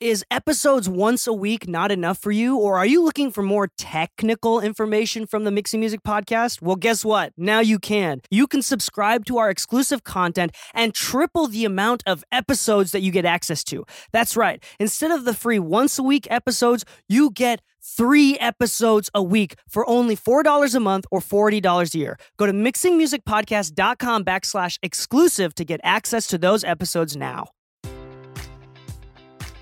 Is 0.06 0.24
episodes 0.30 0.88
once 0.88 1.26
a 1.26 1.34
week 1.34 1.68
not 1.68 1.92
enough 1.92 2.20
for 2.20 2.32
you, 2.32 2.58
or 2.58 2.78
are 2.78 2.86
you 2.86 3.04
looking 3.04 3.32
for 3.32 3.42
more 3.42 3.70
technical 3.76 4.60
information 4.60 5.26
from 5.26 5.46
the 5.46 5.50
Mixing 5.50 5.80
Music 5.80 6.04
Podcast? 6.04 6.62
Well, 6.62 6.76
guess 6.76 7.04
what? 7.04 7.34
Now 7.38 7.60
you 7.60 7.80
can. 7.80 8.22
You 8.30 8.46
can 8.46 8.62
subscribe 8.62 9.26
to 9.26 9.40
our 9.40 9.50
exclusive 9.50 10.04
content 10.04 10.52
and 10.76 10.94
triple 10.94 11.48
the 11.48 11.66
amount 11.66 12.04
of 12.06 12.24
episodes 12.32 12.92
that 12.92 13.02
you 13.02 13.10
get 13.10 13.26
access 13.26 13.64
to. 13.64 13.84
That's 14.14 14.38
right. 14.38 14.64
Instead 14.80 15.10
of 15.10 15.26
the 15.26 15.34
free 15.34 15.58
once 15.58 15.98
a 15.98 16.04
week 16.04 16.28
episodes, 16.30 16.86
you 17.10 17.32
get 17.32 17.64
three 17.82 18.38
episodes 18.38 19.10
a 19.16 19.24
week 19.24 19.56
for 19.68 19.90
only 19.90 20.16
$4 20.16 20.76
a 20.76 20.80
month 20.80 21.06
or 21.10 21.20
$40 21.20 21.96
a 21.96 21.98
year. 21.98 22.20
Go 22.38 22.46
to 22.46 22.54
mixingmusicpodcast.com 22.54 24.24
backslash 24.24 24.78
exclusive 24.84 25.56
to 25.56 25.66
get 25.66 25.82
access 25.84 26.28
to 26.28 26.38
those 26.38 26.64
episodes 26.64 27.16
now. 27.18 27.48